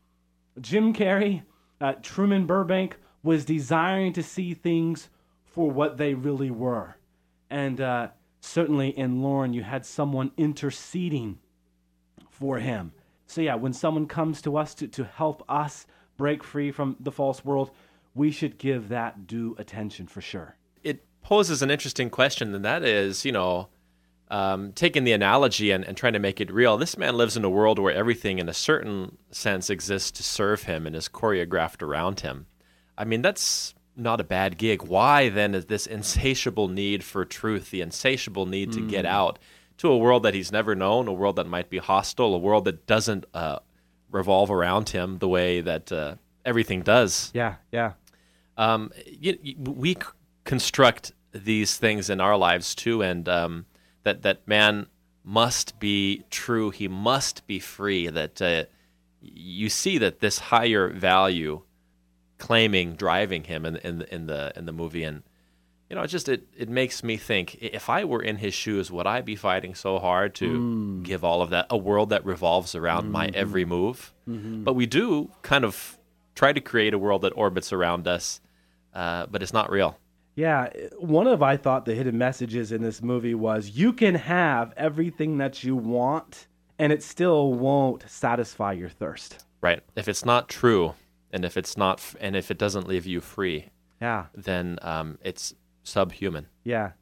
Jim 0.60 0.92
Carrey, 0.92 1.42
uh, 1.80 1.94
Truman 2.02 2.46
Burbank 2.46 2.96
was 3.22 3.44
desiring 3.44 4.12
to 4.14 4.22
see 4.22 4.54
things 4.54 5.08
for 5.44 5.70
what 5.70 5.96
they 5.96 6.14
really 6.14 6.50
were. 6.50 6.96
And 7.48 7.80
uh, 7.80 8.08
certainly 8.40 8.88
in 8.88 9.22
Lauren, 9.22 9.52
you 9.52 9.62
had 9.62 9.84
someone 9.84 10.32
interceding 10.36 11.38
for 12.30 12.58
him. 12.58 12.92
So, 13.26 13.40
yeah, 13.40 13.56
when 13.56 13.72
someone 13.72 14.06
comes 14.06 14.40
to 14.42 14.56
us 14.56 14.74
to, 14.76 14.88
to 14.88 15.04
help 15.04 15.44
us 15.48 15.86
break 16.16 16.44
free 16.44 16.70
from 16.70 16.96
the 17.00 17.12
false 17.12 17.44
world, 17.44 17.70
we 18.14 18.30
should 18.30 18.58
give 18.58 18.88
that 18.88 19.26
due 19.26 19.56
attention 19.58 20.06
for 20.06 20.20
sure. 20.20 20.56
It 20.82 21.04
poses 21.22 21.62
an 21.62 21.70
interesting 21.70 22.08
question, 22.08 22.54
and 22.54 22.64
that 22.64 22.84
is, 22.84 23.24
you 23.24 23.32
know, 23.32 23.68
um, 24.30 24.72
taking 24.72 25.04
the 25.04 25.12
analogy 25.12 25.70
and, 25.70 25.84
and 25.84 25.96
trying 25.96 26.14
to 26.14 26.18
make 26.18 26.40
it 26.40 26.52
real. 26.52 26.76
This 26.76 26.96
man 26.96 27.16
lives 27.16 27.36
in 27.36 27.44
a 27.44 27.50
world 27.50 27.78
where 27.78 27.94
everything, 27.94 28.38
in 28.38 28.48
a 28.48 28.54
certain 28.54 29.18
sense, 29.30 29.70
exists 29.70 30.10
to 30.12 30.22
serve 30.22 30.64
him 30.64 30.86
and 30.86 30.96
is 30.96 31.08
choreographed 31.08 31.82
around 31.82 32.20
him. 32.20 32.46
I 32.98 33.04
mean, 33.04 33.22
that's 33.22 33.74
not 33.96 34.20
a 34.20 34.24
bad 34.24 34.58
gig. 34.58 34.82
Why 34.82 35.28
then 35.28 35.54
is 35.54 35.66
this 35.66 35.86
insatiable 35.86 36.68
need 36.68 37.02
for 37.02 37.24
truth, 37.24 37.70
the 37.70 37.80
insatiable 37.80 38.46
need 38.46 38.72
to 38.72 38.80
get 38.80 39.04
hmm. 39.04 39.10
out 39.10 39.38
to 39.78 39.88
a 39.90 39.96
world 39.96 40.22
that 40.22 40.34
he's 40.34 40.52
never 40.52 40.74
known, 40.74 41.08
a 41.08 41.12
world 41.12 41.36
that 41.36 41.46
might 41.46 41.70
be 41.70 41.78
hostile, 41.78 42.34
a 42.34 42.38
world 42.38 42.64
that 42.64 42.86
doesn't 42.86 43.26
uh, 43.34 43.58
revolve 44.10 44.50
around 44.50 44.90
him 44.90 45.18
the 45.18 45.28
way 45.28 45.60
that 45.60 45.92
uh, 45.92 46.14
everything 46.44 46.82
does? 46.82 47.30
Yeah, 47.34 47.56
yeah. 47.72 47.92
Um, 48.56 48.90
you, 49.06 49.38
we 49.58 49.94
c- 49.94 50.00
construct 50.44 51.12
these 51.32 51.76
things 51.76 52.08
in 52.08 52.20
our 52.20 52.36
lives 52.36 52.74
too, 52.74 53.02
and 53.02 53.28
um, 53.28 53.66
that 54.04 54.22
that 54.22 54.46
man 54.48 54.86
must 55.24 55.78
be 55.78 56.24
true. 56.30 56.70
He 56.70 56.88
must 56.88 57.46
be 57.46 57.58
free. 57.58 58.08
That 58.08 58.40
uh, 58.40 58.64
you 59.20 59.68
see 59.68 59.98
that 59.98 60.20
this 60.20 60.38
higher 60.38 60.88
value 60.88 61.62
claiming 62.38 62.94
driving 62.94 63.44
him 63.44 63.64
in 63.64 63.76
in 63.76 64.02
in 64.02 64.26
the 64.26 64.52
in 64.56 64.66
the 64.66 64.72
movie 64.72 65.04
and 65.04 65.22
you 65.88 65.96
know 65.96 66.02
it 66.02 66.08
just 66.08 66.28
it 66.28 66.46
it 66.56 66.68
makes 66.68 67.02
me 67.02 67.16
think 67.16 67.56
if 67.56 67.88
I 67.88 68.04
were 68.04 68.22
in 68.22 68.36
his 68.36 68.54
shoes 68.54 68.90
would 68.90 69.06
I 69.06 69.20
be 69.20 69.36
fighting 69.36 69.74
so 69.74 69.98
hard 69.98 70.34
to 70.36 70.48
mm. 70.48 71.02
give 71.02 71.24
all 71.24 71.42
of 71.42 71.50
that 71.50 71.66
a 71.70 71.76
world 71.76 72.10
that 72.10 72.24
revolves 72.26 72.74
around 72.74 73.04
mm-hmm. 73.04 73.12
my 73.12 73.30
every 73.32 73.64
move 73.64 74.12
mm-hmm. 74.28 74.64
but 74.64 74.74
we 74.74 74.86
do 74.86 75.30
kind 75.42 75.64
of 75.64 75.98
try 76.34 76.52
to 76.52 76.60
create 76.60 76.92
a 76.92 76.98
world 76.98 77.22
that 77.22 77.32
orbits 77.36 77.72
around 77.72 78.06
us 78.06 78.40
uh, 78.94 79.26
but 79.26 79.42
it's 79.42 79.52
not 79.52 79.70
real 79.70 79.98
yeah, 80.36 80.68
one 80.98 81.26
of 81.26 81.42
I 81.42 81.56
thought 81.56 81.86
the 81.86 81.94
hidden 81.94 82.18
messages 82.18 82.70
in 82.70 82.82
this 82.82 83.02
movie 83.02 83.34
was 83.34 83.70
you 83.70 83.94
can 83.94 84.14
have 84.14 84.74
everything 84.76 85.38
that 85.38 85.64
you 85.64 85.74
want 85.74 86.46
and 86.78 86.92
it 86.92 87.02
still 87.02 87.54
won't 87.54 88.04
satisfy 88.06 88.72
your 88.72 88.90
thirst. 88.90 89.44
Right. 89.62 89.82
If 89.96 90.08
it's 90.08 90.26
not 90.26 90.50
true, 90.50 90.94
and 91.36 91.44
if 91.44 91.58
it's 91.58 91.76
not 91.76 92.02
and 92.18 92.34
if 92.34 92.50
it 92.50 92.56
doesn't 92.56 92.88
leave 92.88 93.06
you 93.06 93.20
free 93.20 93.68
yeah 94.00 94.26
then 94.34 94.78
um, 94.80 95.18
it's 95.22 95.54
subhuman 95.82 96.46
yeah 96.64 96.92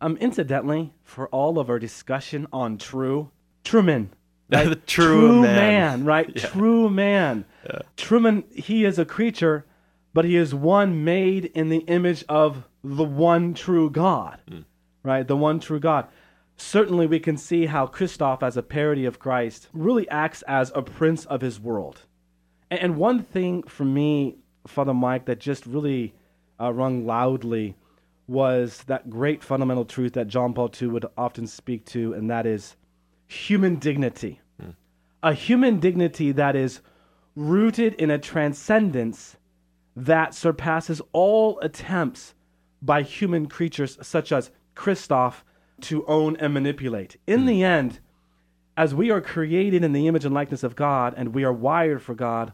um 0.00 0.16
incidentally 0.16 0.94
for 1.02 1.28
all 1.28 1.58
of 1.58 1.68
our 1.68 1.78
discussion 1.78 2.46
on 2.50 2.78
true 2.78 3.30
truman 3.62 4.10
right? 4.50 4.70
the 4.70 4.76
true, 4.76 5.28
true 5.28 5.42
man. 5.42 5.54
man. 5.54 6.04
right 6.04 6.32
yeah. 6.34 6.46
true 6.48 6.88
man 6.88 7.44
yeah. 7.66 7.80
truman 7.96 8.42
he 8.52 8.86
is 8.86 8.98
a 8.98 9.04
creature 9.04 9.66
but 10.14 10.24
he 10.24 10.34
is 10.36 10.54
one 10.54 11.04
made 11.04 11.44
in 11.44 11.68
the 11.68 11.84
image 11.86 12.24
of 12.26 12.64
the 12.82 13.04
one 13.04 13.52
true 13.52 13.90
god 13.90 14.40
mm. 14.50 14.64
right 15.02 15.28
the 15.28 15.36
one 15.36 15.60
true 15.60 15.80
god 15.80 16.08
certainly 16.56 17.06
we 17.06 17.20
can 17.20 17.36
see 17.36 17.66
how 17.66 17.86
christof 17.86 18.42
as 18.42 18.56
a 18.56 18.62
parody 18.62 19.04
of 19.04 19.18
christ 19.18 19.68
really 19.74 20.08
acts 20.08 20.40
as 20.48 20.72
a 20.74 20.80
prince 20.80 21.26
of 21.26 21.42
his 21.42 21.60
world 21.60 22.06
and 22.70 22.96
one 22.96 23.22
thing 23.22 23.62
for 23.64 23.84
me, 23.84 24.36
Father 24.66 24.94
Mike, 24.94 25.26
that 25.26 25.38
just 25.38 25.66
really 25.66 26.14
uh, 26.60 26.72
rung 26.72 27.06
loudly 27.06 27.76
was 28.26 28.82
that 28.86 29.10
great 29.10 29.42
fundamental 29.42 29.84
truth 29.84 30.14
that 30.14 30.28
John 30.28 30.54
Paul 30.54 30.70
II 30.80 30.88
would 30.88 31.06
often 31.16 31.46
speak 31.46 31.84
to, 31.86 32.14
and 32.14 32.30
that 32.30 32.46
is 32.46 32.76
human 33.26 33.76
dignity. 33.76 34.40
Hmm. 34.60 34.70
A 35.22 35.34
human 35.34 35.78
dignity 35.78 36.32
that 36.32 36.56
is 36.56 36.80
rooted 37.36 37.94
in 37.94 38.10
a 38.10 38.18
transcendence 38.18 39.36
that 39.96 40.34
surpasses 40.34 41.02
all 41.12 41.58
attempts 41.60 42.34
by 42.80 43.02
human 43.02 43.46
creatures 43.46 43.98
such 44.02 44.32
as 44.32 44.50
Christof 44.74 45.42
to 45.82 46.06
own 46.06 46.36
and 46.36 46.54
manipulate. 46.54 47.16
In 47.26 47.40
hmm. 47.40 47.46
the 47.46 47.64
end, 47.64 48.00
as 48.76 48.94
we 48.94 49.10
are 49.10 49.20
created 49.20 49.84
in 49.84 49.92
the 49.92 50.06
image 50.08 50.24
and 50.24 50.34
likeness 50.34 50.62
of 50.62 50.76
God 50.76 51.14
and 51.16 51.34
we 51.34 51.44
are 51.44 51.52
wired 51.52 52.02
for 52.02 52.14
God, 52.14 52.52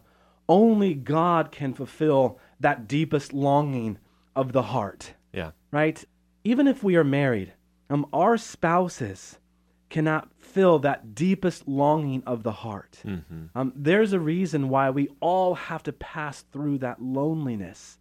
only 0.49 0.95
God 0.95 1.51
can 1.53 1.73
fulfill 1.75 2.39
that 2.59 2.87
deepest 2.89 3.33
longing 3.33 3.99
of 4.37 4.53
the 4.53 4.63
heart, 4.63 5.15
Yeah. 5.33 5.53
right? 5.71 6.05
Even 6.45 6.67
if 6.67 6.83
we 6.83 6.97
are 6.97 7.05
married, 7.05 7.53
um, 7.89 8.07
our 8.13 8.37
spouses 8.37 9.39
cannot 9.89 10.29
fill 10.39 10.79
that 10.81 11.15
deepest 11.15 11.67
longing 11.67 12.23
of 12.27 12.43
the 12.43 12.53
heart. 12.53 13.03
Um, 13.55 13.73
there's 13.75 14.13
a 14.13 14.21
reason 14.21 14.69
why 14.69 14.91
we 14.91 15.09
all 15.21 15.55
have 15.55 15.83
to 15.85 15.93
pass 15.93 16.43
through 16.43 16.79
that 16.79 17.03
loneliness, 17.03 17.99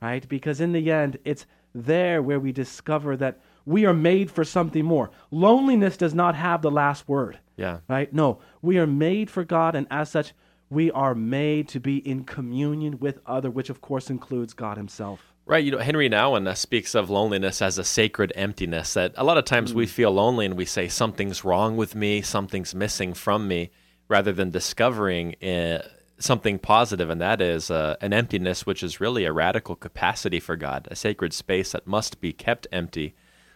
right? 0.00 0.28
Because 0.28 0.60
in 0.60 0.72
the 0.72 0.90
end, 0.92 1.18
it's 1.24 1.46
there 1.74 2.22
where 2.22 2.38
we 2.38 2.52
discover 2.52 3.16
that 3.16 3.40
we 3.66 3.84
are 3.86 3.94
made 3.94 4.30
for 4.30 4.44
something 4.44 4.84
more. 4.84 5.10
Loneliness 5.30 5.96
does 5.96 6.14
not 6.14 6.34
have 6.34 6.62
the 6.62 6.70
last 6.70 7.08
word, 7.08 7.38
Yeah. 7.56 7.78
right? 7.88 8.12
No, 8.12 8.38
we 8.62 8.78
are 8.78 8.86
made 8.86 9.30
for 9.30 9.44
God, 9.44 9.74
and 9.74 9.86
as 9.90 10.10
such, 10.10 10.32
we 10.70 10.90
are 10.90 11.14
made 11.14 11.68
to 11.68 11.80
be 11.80 11.98
in 11.98 12.24
communion 12.24 12.98
with 12.98 13.20
other, 13.26 13.50
which 13.50 13.70
of 13.70 13.80
course 13.80 14.10
includes 14.10 14.52
God 14.54 14.76
Himself. 14.76 15.32
Right. 15.46 15.62
You 15.62 15.72
know, 15.72 15.78
Henry 15.78 16.08
Nouwen 16.08 16.48
uh, 16.48 16.54
speaks 16.54 16.94
of 16.94 17.10
loneliness 17.10 17.60
as 17.60 17.76
a 17.76 17.84
sacred 17.84 18.32
emptiness. 18.34 18.94
That 18.94 19.12
a 19.16 19.24
lot 19.24 19.36
of 19.36 19.44
times 19.44 19.74
we 19.74 19.86
feel 19.86 20.10
lonely 20.10 20.46
and 20.46 20.56
we 20.56 20.64
say 20.64 20.88
something's 20.88 21.44
wrong 21.44 21.76
with 21.76 21.94
me, 21.94 22.22
something's 22.22 22.74
missing 22.74 23.12
from 23.12 23.46
me, 23.46 23.70
rather 24.08 24.32
than 24.32 24.50
discovering 24.50 25.34
uh, 25.42 25.82
something 26.18 26.58
positive, 26.58 27.10
and 27.10 27.20
that 27.20 27.42
is 27.42 27.70
uh, 27.70 27.96
an 28.00 28.14
emptiness, 28.14 28.64
which 28.64 28.82
is 28.82 29.00
really 29.00 29.26
a 29.26 29.32
radical 29.32 29.76
capacity 29.76 30.40
for 30.40 30.56
God, 30.56 30.88
a 30.90 30.96
sacred 30.96 31.34
space 31.34 31.72
that 31.72 31.86
must 31.86 32.20
be 32.22 32.32
kept 32.32 32.66
empty, 32.72 33.14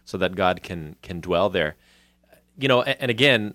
so 0.08 0.16
that 0.16 0.34
God 0.34 0.62
can 0.62 0.96
can 1.02 1.20
dwell 1.20 1.50
there. 1.50 1.76
You 2.58 2.66
know, 2.66 2.80
and, 2.80 2.96
and 2.98 3.10
again, 3.10 3.54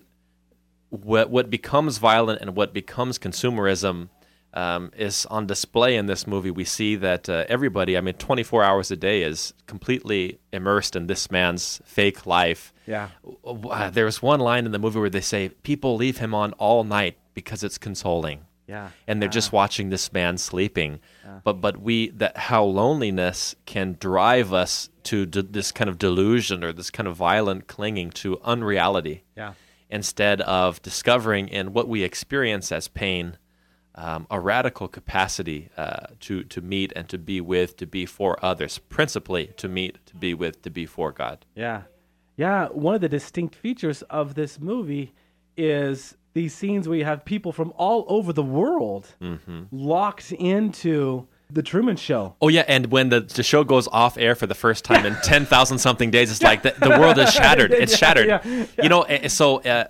what 0.88 1.28
what 1.28 1.50
becomes 1.50 1.98
violent 1.98 2.40
and 2.40 2.54
what 2.54 2.72
becomes 2.72 3.18
consumerism 3.18 4.08
um, 4.52 4.92
is 4.96 5.26
on 5.26 5.48
display 5.48 5.96
in 5.96 6.06
this 6.06 6.28
movie. 6.28 6.52
We 6.52 6.62
see 6.62 6.94
that 6.94 7.28
uh, 7.28 7.44
everybody, 7.48 7.98
I 7.98 8.00
mean, 8.00 8.14
24 8.14 8.62
hours 8.62 8.92
a 8.92 8.96
day, 8.96 9.22
is 9.22 9.52
completely 9.66 10.38
immersed 10.52 10.94
in 10.94 11.08
this 11.08 11.28
man's 11.28 11.80
fake 11.84 12.24
life. 12.24 12.72
Yeah. 12.86 13.08
Uh, 13.44 13.90
There's 13.90 14.22
one 14.22 14.38
line 14.38 14.64
in 14.64 14.70
the 14.70 14.78
movie 14.78 15.00
where 15.00 15.10
they 15.10 15.20
say 15.20 15.48
people 15.48 15.96
leave 15.96 16.18
him 16.18 16.34
on 16.34 16.52
all 16.52 16.84
night 16.84 17.16
because 17.34 17.64
it's 17.64 17.78
consoling 17.78 18.42
Yeah. 18.66 18.90
and 19.06 19.20
they're 19.20 19.28
just 19.28 19.52
watching 19.52 19.90
this 19.90 20.12
man 20.12 20.38
sleeping. 20.38 21.00
But 21.44 21.54
but 21.60 21.76
we 21.80 22.08
that 22.10 22.36
how 22.36 22.64
loneliness 22.64 23.54
can 23.66 23.96
drive 24.00 24.52
us 24.52 24.88
to 25.04 25.26
d- 25.26 25.42
this 25.50 25.70
kind 25.72 25.90
of 25.90 25.98
delusion 25.98 26.64
or 26.64 26.72
this 26.72 26.90
kind 26.90 27.06
of 27.06 27.16
violent 27.16 27.66
clinging 27.66 28.10
to 28.22 28.40
unreality 28.42 29.24
Yeah. 29.36 29.52
instead 29.90 30.40
of 30.42 30.80
discovering 30.82 31.48
in 31.48 31.72
what 31.74 31.88
we 31.88 32.02
experience 32.02 32.72
as 32.72 32.88
pain 32.88 33.36
um, 33.96 34.26
a 34.30 34.40
radical 34.40 34.88
capacity 34.88 35.68
uh, 35.76 36.06
to 36.20 36.42
to 36.44 36.60
meet 36.60 36.92
and 36.96 37.08
to 37.10 37.18
be 37.18 37.40
with, 37.40 37.76
to 37.76 37.86
be 37.86 38.06
for 38.06 38.44
others, 38.44 38.78
principally 38.78 39.48
to 39.58 39.68
meet, 39.68 40.04
to 40.06 40.16
be 40.16 40.34
with, 40.34 40.62
to 40.62 40.70
be 40.70 40.84
for 40.86 41.12
God. 41.12 41.44
Yeah. 41.54 41.82
Yeah. 42.36 42.68
One 42.68 42.94
of 42.96 43.00
the 43.02 43.08
distinct 43.08 43.54
features 43.54 44.02
of 44.10 44.34
this 44.34 44.58
movie 44.58 45.12
is 45.56 46.16
these 46.34 46.54
scenes 46.54 46.88
where 46.88 46.98
you 46.98 47.04
have 47.04 47.24
people 47.24 47.52
from 47.52 47.72
all 47.76 48.04
over 48.08 48.32
the 48.32 48.42
world 48.42 49.14
mm-hmm. 49.22 49.62
locked 49.70 50.32
into 50.32 51.26
the 51.50 51.62
Truman 51.62 51.96
Show. 51.96 52.34
Oh 52.42 52.48
yeah, 52.48 52.64
and 52.66 52.86
when 52.86 53.08
the, 53.08 53.20
the 53.20 53.42
show 53.42 53.64
goes 53.64 53.88
off 53.88 54.18
air 54.18 54.34
for 54.34 54.46
the 54.46 54.54
first 54.54 54.84
time 54.84 55.06
in 55.06 55.14
ten 55.22 55.46
thousand 55.46 55.78
something 55.78 56.10
days, 56.10 56.30
it's 56.30 56.42
like 56.50 56.62
the, 56.62 56.74
the 56.78 56.90
world 56.90 57.18
is 57.18 57.32
shattered. 57.32 57.72
It's 57.84 57.92
Yeah, 57.92 57.98
shattered. 57.98 58.26
yeah, 58.26 58.66
You 58.82 58.88
know, 58.88 59.02
eh, 59.02 59.20
eh 59.22 59.28
so 59.28 59.60
uh, 59.62 59.86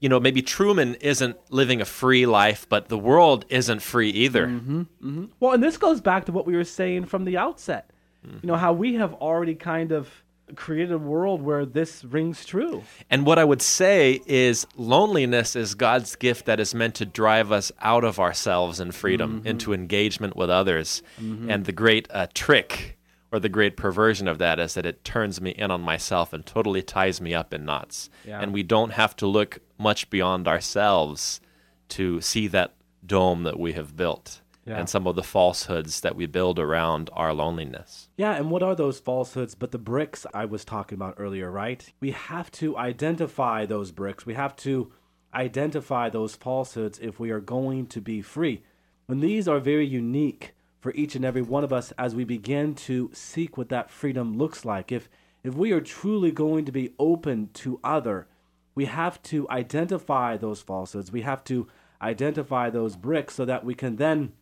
you 0.00 0.08
know 0.08 0.18
maybe 0.18 0.42
Truman 0.42 0.94
isn't 0.96 1.36
living 1.50 1.80
a 1.80 1.84
free 1.84 2.26
life, 2.26 2.66
but 2.68 2.88
the 2.88 2.98
world 2.98 3.44
isn't 3.50 3.82
free 3.82 4.10
either. 4.10 4.46
Mm-hmm, 4.46 4.80
mm-hmm. 4.80 5.24
Well, 5.40 5.52
and 5.52 5.62
this 5.62 5.76
goes 5.76 6.00
back 6.00 6.24
to 6.26 6.32
what 6.32 6.46
we 6.46 6.56
were 6.56 6.64
saying 6.64 7.04
from 7.04 7.24
the 7.24 7.36
outset. 7.36 7.90
Mm. 8.26 8.42
You 8.42 8.46
know, 8.46 8.56
how 8.56 8.72
we 8.72 8.94
have 8.94 9.14
already 9.14 9.54
kind 9.54 9.92
of 9.92 10.21
created 10.56 10.92
a 10.92 10.98
world 10.98 11.42
where 11.42 11.64
this 11.64 12.04
rings 12.04 12.44
true. 12.44 12.82
And 13.10 13.26
what 13.26 13.38
I 13.38 13.44
would 13.44 13.62
say 13.62 14.20
is 14.26 14.66
loneliness 14.76 15.56
is 15.56 15.74
God's 15.74 16.16
gift 16.16 16.46
that 16.46 16.60
is 16.60 16.74
meant 16.74 16.94
to 16.96 17.06
drive 17.06 17.50
us 17.50 17.72
out 17.80 18.04
of 18.04 18.18
ourselves 18.20 18.80
and 18.80 18.94
freedom 18.94 19.42
into 19.44 19.72
engagement 19.72 20.36
with 20.36 20.50
others. 20.50 21.02
And 21.18 21.64
the 21.64 21.72
great 21.72 22.08
uh, 22.10 22.26
trick 22.34 22.98
or 23.32 23.40
the 23.40 23.48
great 23.48 23.76
perversion 23.78 24.28
of 24.28 24.38
that 24.38 24.60
is 24.60 24.74
that 24.74 24.84
it 24.84 25.04
turns 25.04 25.40
me 25.40 25.52
in 25.52 25.70
on 25.70 25.80
myself 25.80 26.34
and 26.34 26.44
totally 26.44 26.82
ties 26.82 27.20
me 27.20 27.34
up 27.34 27.54
in 27.54 27.64
knots. 27.64 28.10
Yeah. 28.26 28.40
And 28.40 28.52
we 28.52 28.62
don't 28.62 28.92
have 28.92 29.16
to 29.16 29.26
look 29.26 29.60
much 29.78 30.10
beyond 30.10 30.46
ourselves 30.46 31.40
to 31.88 32.20
see 32.20 32.46
that 32.48 32.74
dome 33.04 33.44
that 33.44 33.58
we 33.58 33.72
have 33.72 33.96
built 33.96 34.41
Yeah. 34.64 34.78
and 34.78 34.88
some 34.88 35.08
of 35.08 35.16
the 35.16 35.24
falsehoods 35.24 36.02
that 36.02 36.14
we 36.14 36.26
build 36.26 36.60
around 36.60 37.10
our 37.14 37.34
loneliness. 37.34 38.08
Yeah, 38.16 38.34
and 38.34 38.48
what 38.48 38.62
are 38.62 38.76
those 38.76 39.00
falsehoods 39.00 39.56
but 39.56 39.72
the 39.72 39.78
bricks 39.78 40.24
I 40.32 40.44
was 40.44 40.64
talking 40.64 40.94
about 40.96 41.16
earlier, 41.18 41.50
right? 41.50 41.92
We 42.00 42.12
have 42.12 42.50
to 42.52 42.76
identify 42.76 43.66
those 43.66 43.90
bricks. 43.90 44.24
We 44.24 44.34
have 44.34 44.54
to 44.56 44.92
identify 45.34 46.08
those 46.08 46.36
falsehoods 46.36 47.00
if 47.00 47.18
we 47.18 47.30
are 47.30 47.40
going 47.40 47.86
to 47.88 48.00
be 48.00 48.22
free. 48.22 48.62
And 49.08 49.20
these 49.20 49.48
are 49.48 49.58
very 49.58 49.86
unique 49.86 50.54
for 50.78 50.92
each 50.94 51.14
and 51.14 51.24
every 51.24 51.42
one 51.42 51.64
of 51.64 51.72
us 51.72 51.92
as 51.92 52.14
we 52.14 52.24
begin 52.24 52.74
to 52.74 53.10
seek 53.12 53.56
what 53.56 53.68
that 53.70 53.90
freedom 53.90 54.36
looks 54.36 54.64
like. 54.64 54.92
If 54.92 55.08
if 55.44 55.54
we 55.54 55.72
are 55.72 55.80
truly 55.80 56.30
going 56.30 56.64
to 56.66 56.72
be 56.72 56.94
open 57.00 57.50
to 57.54 57.80
other, 57.82 58.28
we 58.76 58.84
have 58.84 59.20
to 59.24 59.48
identify 59.50 60.36
those 60.36 60.62
falsehoods. 60.62 61.10
We 61.10 61.22
have 61.22 61.42
to 61.44 61.66
identify 62.00 62.70
those 62.70 62.96
bricks 62.96 63.34
so 63.34 63.44
that 63.44 63.64
we 63.64 63.74
can 63.74 63.96
then 63.96 64.32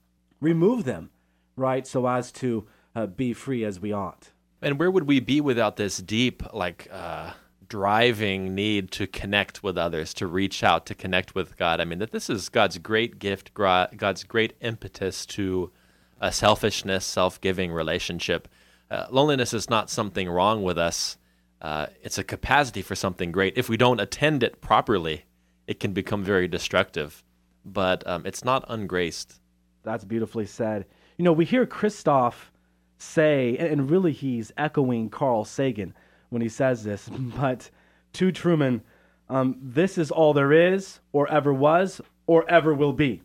remove 0.41 0.85
them, 0.85 1.11
right? 1.57 1.87
So 1.87 2.07
as 2.07 2.33
to 2.33 2.67
uh, 2.95 3.07
be 3.07 3.33
free 3.33 3.65
as 3.65 3.81
we 3.81 3.93
ought. 3.93 4.31
And 4.63 4.79
where 4.79 4.91
would 4.91 5.07
we 5.07 5.21
be 5.21 5.41
without 5.41 5.77
this 5.77 5.99
deep, 5.99 6.43
like, 6.53 6.89
uh, 6.91 7.33
driving 7.69 8.55
need 8.55 8.91
to 8.91 9.07
connect 9.07 9.63
with 9.63 9.79
others, 9.79 10.13
to 10.15 10.27
reach 10.27 10.63
out, 10.63 10.87
to 10.87 10.95
connect 10.95 11.35
with 11.35 11.57
God? 11.57 11.81
I 11.81 11.85
mean, 11.85 11.99
that 12.01 12.13
this 12.13 12.29
is 12.29 12.49
God's 12.49 12.79
great 12.79 13.19
gift, 13.19 13.55
God's 13.55 14.25
great 14.25 14.55
impetus 14.61 15.25
to 15.27 15.71
a 16.21 16.31
selfishness, 16.31 17.07
self 17.07 17.41
giving 17.41 17.73
relationship. 17.73 18.49
Uh, 18.91 19.07
loneliness 19.11 19.55
is 19.55 19.71
not 19.71 19.89
something 19.89 20.29
wrong 20.29 20.63
with 20.63 20.77
us, 20.77 21.17
uh, 21.63 21.87
it's 22.03 22.19
a 22.19 22.25
capacity 22.25 22.83
for 22.83 22.95
something 22.95 23.33
great. 23.33 23.57
If 23.57 23.69
we 23.69 23.77
don't 23.77 24.01
attend 24.01 24.43
it 24.43 24.61
properly, 24.61 25.25
it 25.67 25.79
can 25.79 25.93
become 25.93 26.25
very 26.25 26.49
destructive, 26.49 27.23
but 27.65 28.07
um, 28.07 28.25
it's 28.25 28.45
not 28.45 28.65
ungraced. 28.69 29.41
That's 29.83 30.05
beautifully 30.05 30.47
said. 30.47 30.87
You 31.17 31.25
know, 31.25 31.33
we 31.33 31.45
hear 31.45 31.67
Christof 31.67 32.35
say, 32.99 33.57
and 33.57 33.91
really 33.91 34.13
he's 34.13 34.53
echoing 34.57 35.11
Carl 35.11 35.45
Sagan 35.45 35.95
when 36.29 36.43
he 36.43 36.49
says 36.49 36.85
this, 36.85 37.09
but 37.19 37.71
to 38.15 38.33
Truman, 38.33 38.83
um, 39.29 39.57
this 39.63 39.99
is 39.99 40.11
all 40.11 40.33
there 40.33 40.53
is, 40.53 41.01
or 41.13 41.31
ever 41.31 41.53
was, 41.53 42.01
or 42.27 42.49
ever 42.49 42.75
will 42.75 42.93
be. 42.93 43.23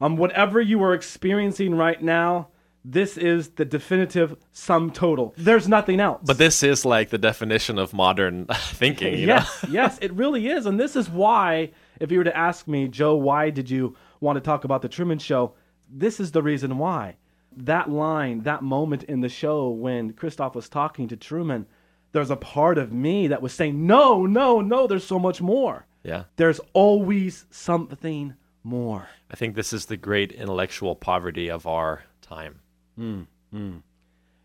Um, 0.00 0.16
whatever 0.16 0.60
you 0.60 0.82
are 0.82 0.94
experiencing 0.94 1.74
right 1.74 2.00
now, 2.00 2.48
this 2.84 3.16
is 3.16 3.50
the 3.50 3.64
definitive 3.64 4.36
sum 4.52 4.92
total. 4.92 5.34
There's 5.36 5.68
nothing 5.68 6.00
else. 6.00 6.22
But 6.24 6.38
this 6.38 6.62
is 6.62 6.84
like 6.84 7.10
the 7.10 7.18
definition 7.18 7.78
of 7.78 7.92
modern 7.92 8.46
thinking, 8.54 9.18
you 9.18 9.26
know? 9.26 9.34
yes, 9.34 9.64
yes, 9.68 9.98
it 10.00 10.12
really 10.12 10.48
is. 10.48 10.66
And 10.66 10.78
this 10.78 10.94
is 10.94 11.10
why, 11.10 11.72
if 12.00 12.12
you 12.12 12.18
were 12.18 12.24
to 12.24 12.36
ask 12.36 12.68
me, 12.68 12.86
Joe, 12.88 13.16
why 13.16 13.50
did 13.50 13.68
you 13.68 13.96
want 14.20 14.36
to 14.36 14.40
talk 14.40 14.64
about 14.64 14.82
the 14.82 14.88
Truman 14.88 15.18
Show? 15.18 15.54
This 15.90 16.20
is 16.20 16.32
the 16.32 16.42
reason 16.42 16.78
why. 16.78 17.16
That 17.56 17.90
line, 17.90 18.42
that 18.42 18.62
moment 18.62 19.04
in 19.04 19.20
the 19.20 19.28
show 19.28 19.68
when 19.68 20.12
Christof 20.12 20.54
was 20.54 20.68
talking 20.68 21.08
to 21.08 21.16
Truman, 21.16 21.66
there's 22.12 22.30
a 22.30 22.36
part 22.36 22.78
of 22.78 22.92
me 22.92 23.28
that 23.28 23.42
was 23.42 23.52
saying, 23.52 23.86
no, 23.86 24.26
no, 24.26 24.60
no, 24.60 24.86
there's 24.86 25.04
so 25.04 25.18
much 25.18 25.40
more. 25.40 25.86
Yeah. 26.02 26.24
There's 26.36 26.60
always 26.72 27.46
something 27.50 28.34
more. 28.62 29.08
I 29.30 29.36
think 29.36 29.54
this 29.54 29.72
is 29.72 29.86
the 29.86 29.96
great 29.96 30.32
intellectual 30.32 30.94
poverty 30.94 31.50
of 31.50 31.66
our 31.66 32.04
time. 32.22 32.60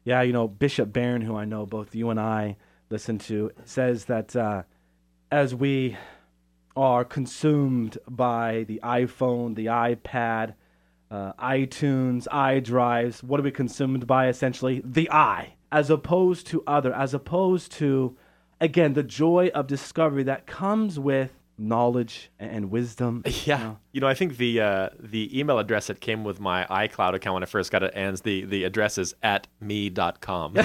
Yeah, 0.05 0.21
you 0.21 0.33
know, 0.33 0.47
Bishop 0.47 0.91
Barron, 0.91 1.21
who 1.21 1.35
I 1.35 1.45
know 1.45 1.65
both 1.65 1.95
you 1.95 2.09
and 2.09 2.19
I 2.19 2.57
listen 2.89 3.17
to, 3.19 3.51
says 3.65 4.05
that 4.05 4.35
uh, 4.35 4.63
as 5.31 5.55
we 5.55 5.97
are 6.75 7.05
consumed 7.05 7.97
by 8.09 8.65
the 8.67 8.79
iPhone, 8.83 9.55
the 9.55 9.67
iPad, 9.67 10.55
uh, 11.11 11.33
iTunes, 11.33 12.27
iDrives, 12.29 13.21
what 13.23 13.39
are 13.39 13.43
we 13.43 13.51
consumed 13.51 14.07
by 14.07 14.27
essentially? 14.27 14.81
The 14.83 15.09
I, 15.11 15.53
as 15.71 15.89
opposed 15.89 16.47
to 16.47 16.63
other, 16.65 16.93
as 16.93 17.13
opposed 17.13 17.71
to, 17.73 18.17
again, 18.59 18.93
the 18.93 19.03
joy 19.03 19.51
of 19.53 19.67
discovery 19.67 20.23
that 20.23 20.47
comes 20.47 20.97
with 20.99 21.31
knowledge 21.55 22.31
and 22.39 22.71
wisdom. 22.71 23.21
Yeah. 23.45 23.75
You 23.91 24.01
know, 24.01 24.07
I 24.07 24.15
think 24.15 24.37
the 24.37 24.59
uh, 24.59 24.89
the 24.99 25.37
email 25.37 25.59
address 25.59 25.85
that 25.87 25.99
came 26.01 26.23
with 26.23 26.39
my 26.39 26.65
iCloud 26.65 27.13
account 27.13 27.35
when 27.35 27.43
I 27.43 27.45
first 27.45 27.71
got 27.71 27.83
it 27.83 27.91
ends 27.95 28.21
the, 28.21 28.45
the 28.45 28.63
address 28.63 28.97
is 28.97 29.13
at 29.21 29.47
me.com. 29.59 30.55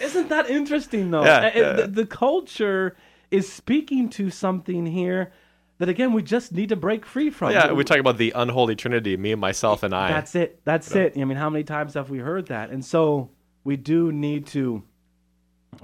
Isn't 0.00 0.28
that 0.28 0.46
interesting 0.48 1.10
though? 1.12 1.24
Yeah, 1.24 1.50
Uh. 1.54 1.76
The, 1.76 1.86
the 1.86 2.06
culture 2.06 2.96
is 3.30 3.52
speaking 3.52 4.08
to 4.10 4.30
something 4.30 4.86
here 4.86 5.32
that 5.78 5.88
again 5.88 6.12
we 6.12 6.22
just 6.22 6.52
need 6.52 6.68
to 6.68 6.76
break 6.76 7.06
free 7.06 7.30
from. 7.30 7.52
Yeah, 7.52 7.72
we 7.72 7.84
talk 7.84 7.98
about 7.98 8.18
the 8.18 8.32
unholy 8.34 8.76
trinity, 8.76 9.16
me, 9.16 9.32
and 9.32 9.40
myself, 9.40 9.82
and 9.82 9.94
I. 9.94 10.08
That's 10.08 10.34
it. 10.34 10.60
That's 10.64 10.94
it. 10.94 11.14
I 11.16 11.24
mean, 11.24 11.38
how 11.38 11.50
many 11.50 11.64
times 11.64 11.94
have 11.94 12.10
we 12.10 12.18
heard 12.18 12.46
that? 12.48 12.70
And 12.70 12.84
so 12.84 13.30
we 13.64 13.76
do 13.76 14.12
need 14.12 14.46
to 14.48 14.82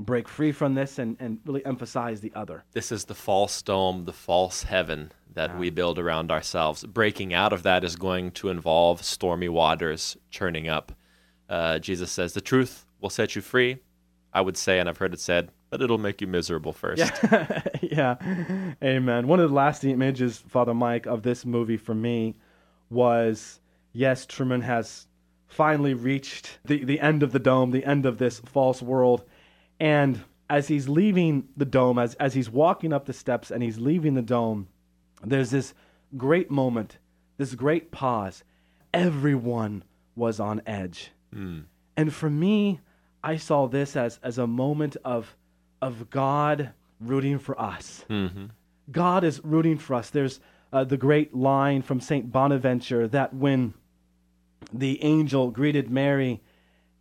break 0.00 0.28
free 0.28 0.52
from 0.52 0.74
this 0.74 0.98
and, 0.98 1.16
and 1.20 1.38
really 1.44 1.64
emphasize 1.64 2.20
the 2.20 2.32
other. 2.34 2.64
This 2.72 2.92
is 2.92 3.04
the 3.04 3.14
false 3.14 3.62
dome, 3.62 4.04
the 4.04 4.12
false 4.12 4.64
heaven 4.64 5.12
that 5.32 5.58
we 5.58 5.68
build 5.68 5.98
around 5.98 6.30
ourselves. 6.30 6.84
Breaking 6.84 7.34
out 7.34 7.52
of 7.52 7.62
that 7.62 7.84
is 7.84 7.94
going 7.94 8.30
to 8.32 8.48
involve 8.48 9.04
stormy 9.04 9.50
waters 9.50 10.16
churning 10.30 10.66
up. 10.66 10.92
Uh, 11.48 11.78
Jesus 11.78 12.10
says, 12.10 12.32
The 12.32 12.40
truth 12.40 12.86
will 13.00 13.10
set 13.10 13.36
you 13.36 13.42
free. 13.42 13.78
I 14.32 14.40
would 14.40 14.56
say, 14.56 14.78
and 14.80 14.88
I've 14.88 14.96
heard 14.98 15.14
it 15.14 15.20
said, 15.20 15.50
but 15.70 15.82
it'll 15.82 15.98
make 15.98 16.20
you 16.20 16.26
miserable 16.26 16.72
first. 16.72 16.98
Yeah. 16.98 17.62
yeah. 17.82 18.74
Amen. 18.82 19.26
One 19.26 19.40
of 19.40 19.50
the 19.50 19.54
last 19.54 19.84
images, 19.84 20.38
Father 20.48 20.74
Mike, 20.74 21.06
of 21.06 21.22
this 21.22 21.44
movie 21.44 21.76
for 21.76 21.94
me 21.94 22.36
was 22.90 23.60
yes, 23.92 24.26
Truman 24.26 24.60
has 24.60 25.06
finally 25.48 25.94
reached 25.94 26.58
the, 26.64 26.84
the 26.84 27.00
end 27.00 27.22
of 27.22 27.32
the 27.32 27.38
dome, 27.38 27.70
the 27.70 27.84
end 27.84 28.06
of 28.06 28.18
this 28.18 28.40
false 28.40 28.82
world. 28.82 29.24
And 29.80 30.22
as 30.48 30.68
he's 30.68 30.88
leaving 30.88 31.48
the 31.56 31.64
dome, 31.64 31.98
as, 31.98 32.14
as 32.14 32.34
he's 32.34 32.50
walking 32.50 32.92
up 32.92 33.06
the 33.06 33.12
steps 33.12 33.50
and 33.50 33.62
he's 33.62 33.78
leaving 33.78 34.14
the 34.14 34.22
dome, 34.22 34.68
there's 35.24 35.50
this 35.50 35.74
great 36.16 36.50
moment, 36.50 36.98
this 37.36 37.54
great 37.54 37.90
pause. 37.90 38.44
Everyone 38.92 39.82
was 40.14 40.40
on 40.40 40.62
edge. 40.66 41.10
Hmm. 41.32 41.60
And 41.96 42.12
for 42.12 42.30
me, 42.30 42.80
I 43.24 43.36
saw 43.36 43.66
this 43.66 43.96
as, 43.96 44.20
as 44.22 44.38
a 44.38 44.46
moment 44.46 44.96
of, 45.04 45.36
of 45.86 46.10
God 46.10 46.72
rooting 47.00 47.38
for 47.38 47.60
us. 47.60 48.04
God 48.90 49.24
is 49.24 49.40
rooting 49.44 49.78
for 49.78 49.94
us. 49.94 50.10
There's 50.10 50.40
uh, 50.72 50.84
the 50.84 50.96
great 50.96 51.34
line 51.34 51.82
from 51.82 52.00
St. 52.00 52.30
Bonaventure 52.30 53.08
that 53.08 53.32
when 53.32 53.74
the 54.72 55.02
angel 55.02 55.50
greeted 55.50 55.90
Mary 55.90 56.42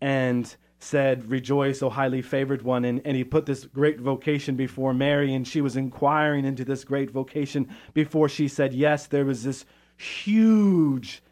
and 0.02 0.56
said, 0.80 1.30
Rejoice, 1.30 1.82
O 1.82 1.90
highly 1.90 2.22
favored 2.22 2.62
one. 2.62 2.86
And, 2.86 3.02
and 3.06 3.18
he 3.18 3.24
put 3.24 3.48
this 3.48 3.66
great 3.66 4.00
vocation 4.00 4.56
before 4.56 4.94
Mary, 4.94 5.34
and 5.34 5.48
she 5.48 5.62
was 5.62 5.76
inquiring 5.76 6.46
into 6.46 6.64
this 6.64 6.84
great 6.84 7.10
vocation 7.10 7.68
before 7.94 8.30
she 8.30 8.48
said 8.48 8.74
yes. 8.74 9.08
There 9.08 9.26
was 9.26 9.44
this 9.44 9.66
huge, 9.98 11.24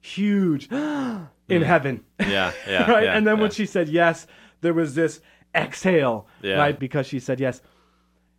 huge 0.00 0.70
in 0.70 1.28
heaven. 1.48 2.04
Yeah, 2.18 2.52
yeah. 2.66 2.90
right? 2.90 3.04
yeah, 3.04 3.16
and 3.16 3.26
then 3.26 3.38
when 3.38 3.50
she 3.50 3.66
said 3.66 3.88
yes, 3.88 4.26
there 4.62 4.74
was 4.74 4.94
this 4.94 5.20
exhale, 5.54 6.26
Yeah. 6.42 6.56
right? 6.56 6.78
Because 6.78 7.06
she 7.06 7.18
said 7.20 7.40
yes. 7.40 7.60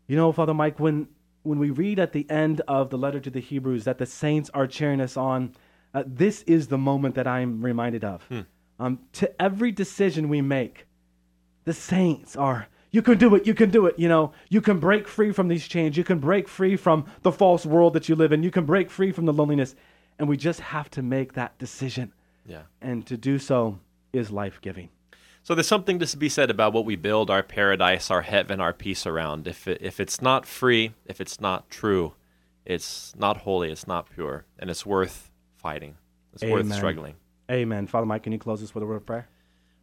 You 0.08 0.16
know, 0.16 0.32
Father 0.32 0.54
Mike, 0.54 0.80
when 0.80 1.08
when 1.44 1.60
we 1.60 1.70
read 1.72 2.00
at 2.00 2.14
the 2.14 2.26
end 2.30 2.62
of 2.70 2.90
the 2.90 2.98
letter 2.98 3.20
to 3.20 3.30
the 3.30 3.42
Hebrews 3.42 3.84
that 3.84 3.98
the 3.98 4.06
saints 4.06 4.50
are 4.54 4.66
cheering 4.66 5.02
us 5.02 5.18
on, 5.18 5.54
uh, 5.94 6.04
this 6.08 6.42
is 6.44 6.68
the 6.68 6.78
moment 6.78 7.16
that 7.16 7.28
I'm 7.28 7.62
reminded 7.62 8.06
of. 8.06 8.24
Hmm. 8.30 8.42
Um, 8.80 9.00
to 9.14 9.42
every 9.42 9.72
decision 9.74 10.30
we 10.30 10.42
make, 10.42 10.88
the 11.66 11.74
saints 11.74 12.38
are. 12.38 12.68
You 12.92 13.02
can 13.02 13.18
do 13.18 13.36
it. 13.36 13.46
You 13.46 13.54
can 13.54 13.72
do 13.72 13.88
it. 13.88 14.00
You 14.00 14.08
know, 14.08 14.32
you 14.50 14.62
can 14.62 14.80
break 14.80 15.08
free 15.08 15.32
from 15.34 15.48
these 15.50 15.68
chains. 15.68 15.98
You 15.98 16.04
can 16.06 16.20
break 16.20 16.48
free 16.48 16.78
from 16.78 17.06
the 17.24 17.32
false 17.32 17.66
world 17.66 17.94
that 17.94 18.08
you 18.08 18.16
live 18.16 18.32
in. 18.32 18.42
You 18.44 18.52
can 18.52 18.66
break 18.66 18.90
free 18.90 19.12
from 19.12 19.26
the 19.26 19.34
loneliness. 19.34 19.76
And 20.20 20.30
we 20.30 20.38
just 20.38 20.60
have 20.62 20.90
to 20.92 21.02
make 21.02 21.34
that 21.34 21.58
decision. 21.58 22.14
yeah. 22.46 22.62
And 22.82 23.06
to 23.08 23.18
do 23.18 23.38
so 23.40 23.80
is 24.14 24.32
life 24.32 24.60
giving. 24.62 24.90
So 25.44 25.54
there's 25.54 25.68
something 25.68 26.00
to 26.00 26.18
be 26.18 26.30
said 26.30 26.50
about 26.50 26.72
what 26.72 26.86
we 26.86 26.96
build 26.96 27.30
our 27.30 27.44
paradise, 27.44 28.10
our 28.10 28.22
heaven, 28.22 28.62
our 28.62 28.72
peace 28.72 29.06
around. 29.06 29.46
If 29.46 29.68
it, 29.68 29.82
if 29.82 30.00
it's 30.00 30.22
not 30.22 30.46
free, 30.46 30.94
if 31.06 31.20
it's 31.20 31.42
not 31.42 31.70
true, 31.70 32.14
it's 32.66 33.14
not 33.18 33.40
holy, 33.40 33.70
it's 33.70 33.86
not 33.86 34.10
pure, 34.10 34.46
and 34.58 34.70
it's 34.70 34.86
worth 34.86 35.30
fighting. 35.58 35.96
It's 36.34 36.44
worth 36.44 36.74
struggling. 36.74 37.16
Amen. 37.52 37.88
Father 37.88 38.06
Mike, 38.06 38.24
can 38.24 38.32
you 38.32 38.40
close 38.40 38.64
us 38.64 38.74
with 38.74 38.84
a 38.84 38.88
word 38.88 38.96
of 38.96 39.06
prayer? 39.06 39.28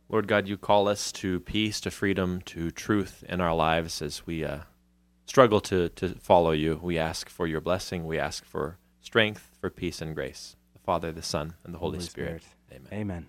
Lord 0.09 0.27
God, 0.27 0.49
you 0.49 0.57
call 0.57 0.89
us 0.89 1.13
to 1.13 1.41
peace, 1.41 1.79
to 1.83 1.91
freedom, 1.91 2.41
to 2.47 2.71
truth 2.71 3.23
in 3.29 3.41
our 3.43 3.55
lives 3.55 4.01
as 4.01 4.27
we 4.27 4.43
uh, 4.43 4.61
struggle 5.27 5.61
to, 5.61 5.91
to 5.91 6.15
follow 6.21 6.53
you. 6.53 6.81
We 6.83 6.99
ask 6.99 7.29
for 7.29 7.47
your 7.47 7.61
blessing. 7.61 8.07
We 8.07 8.19
ask 8.19 8.45
for 8.45 8.79
strength, 9.03 9.57
for 9.61 9.69
peace 9.69 10.01
and 10.01 10.15
grace. 10.15 10.57
The 10.73 10.81
Father, 10.81 11.13
the 11.13 11.23
Son, 11.23 11.55
and 11.65 11.75
the 11.75 11.79
Holy, 11.79 11.99
Holy 11.99 12.07
Spirit. 12.07 12.43
Spirit. 12.43 12.87
Amen. 12.91 13.01
Amen. 13.01 13.29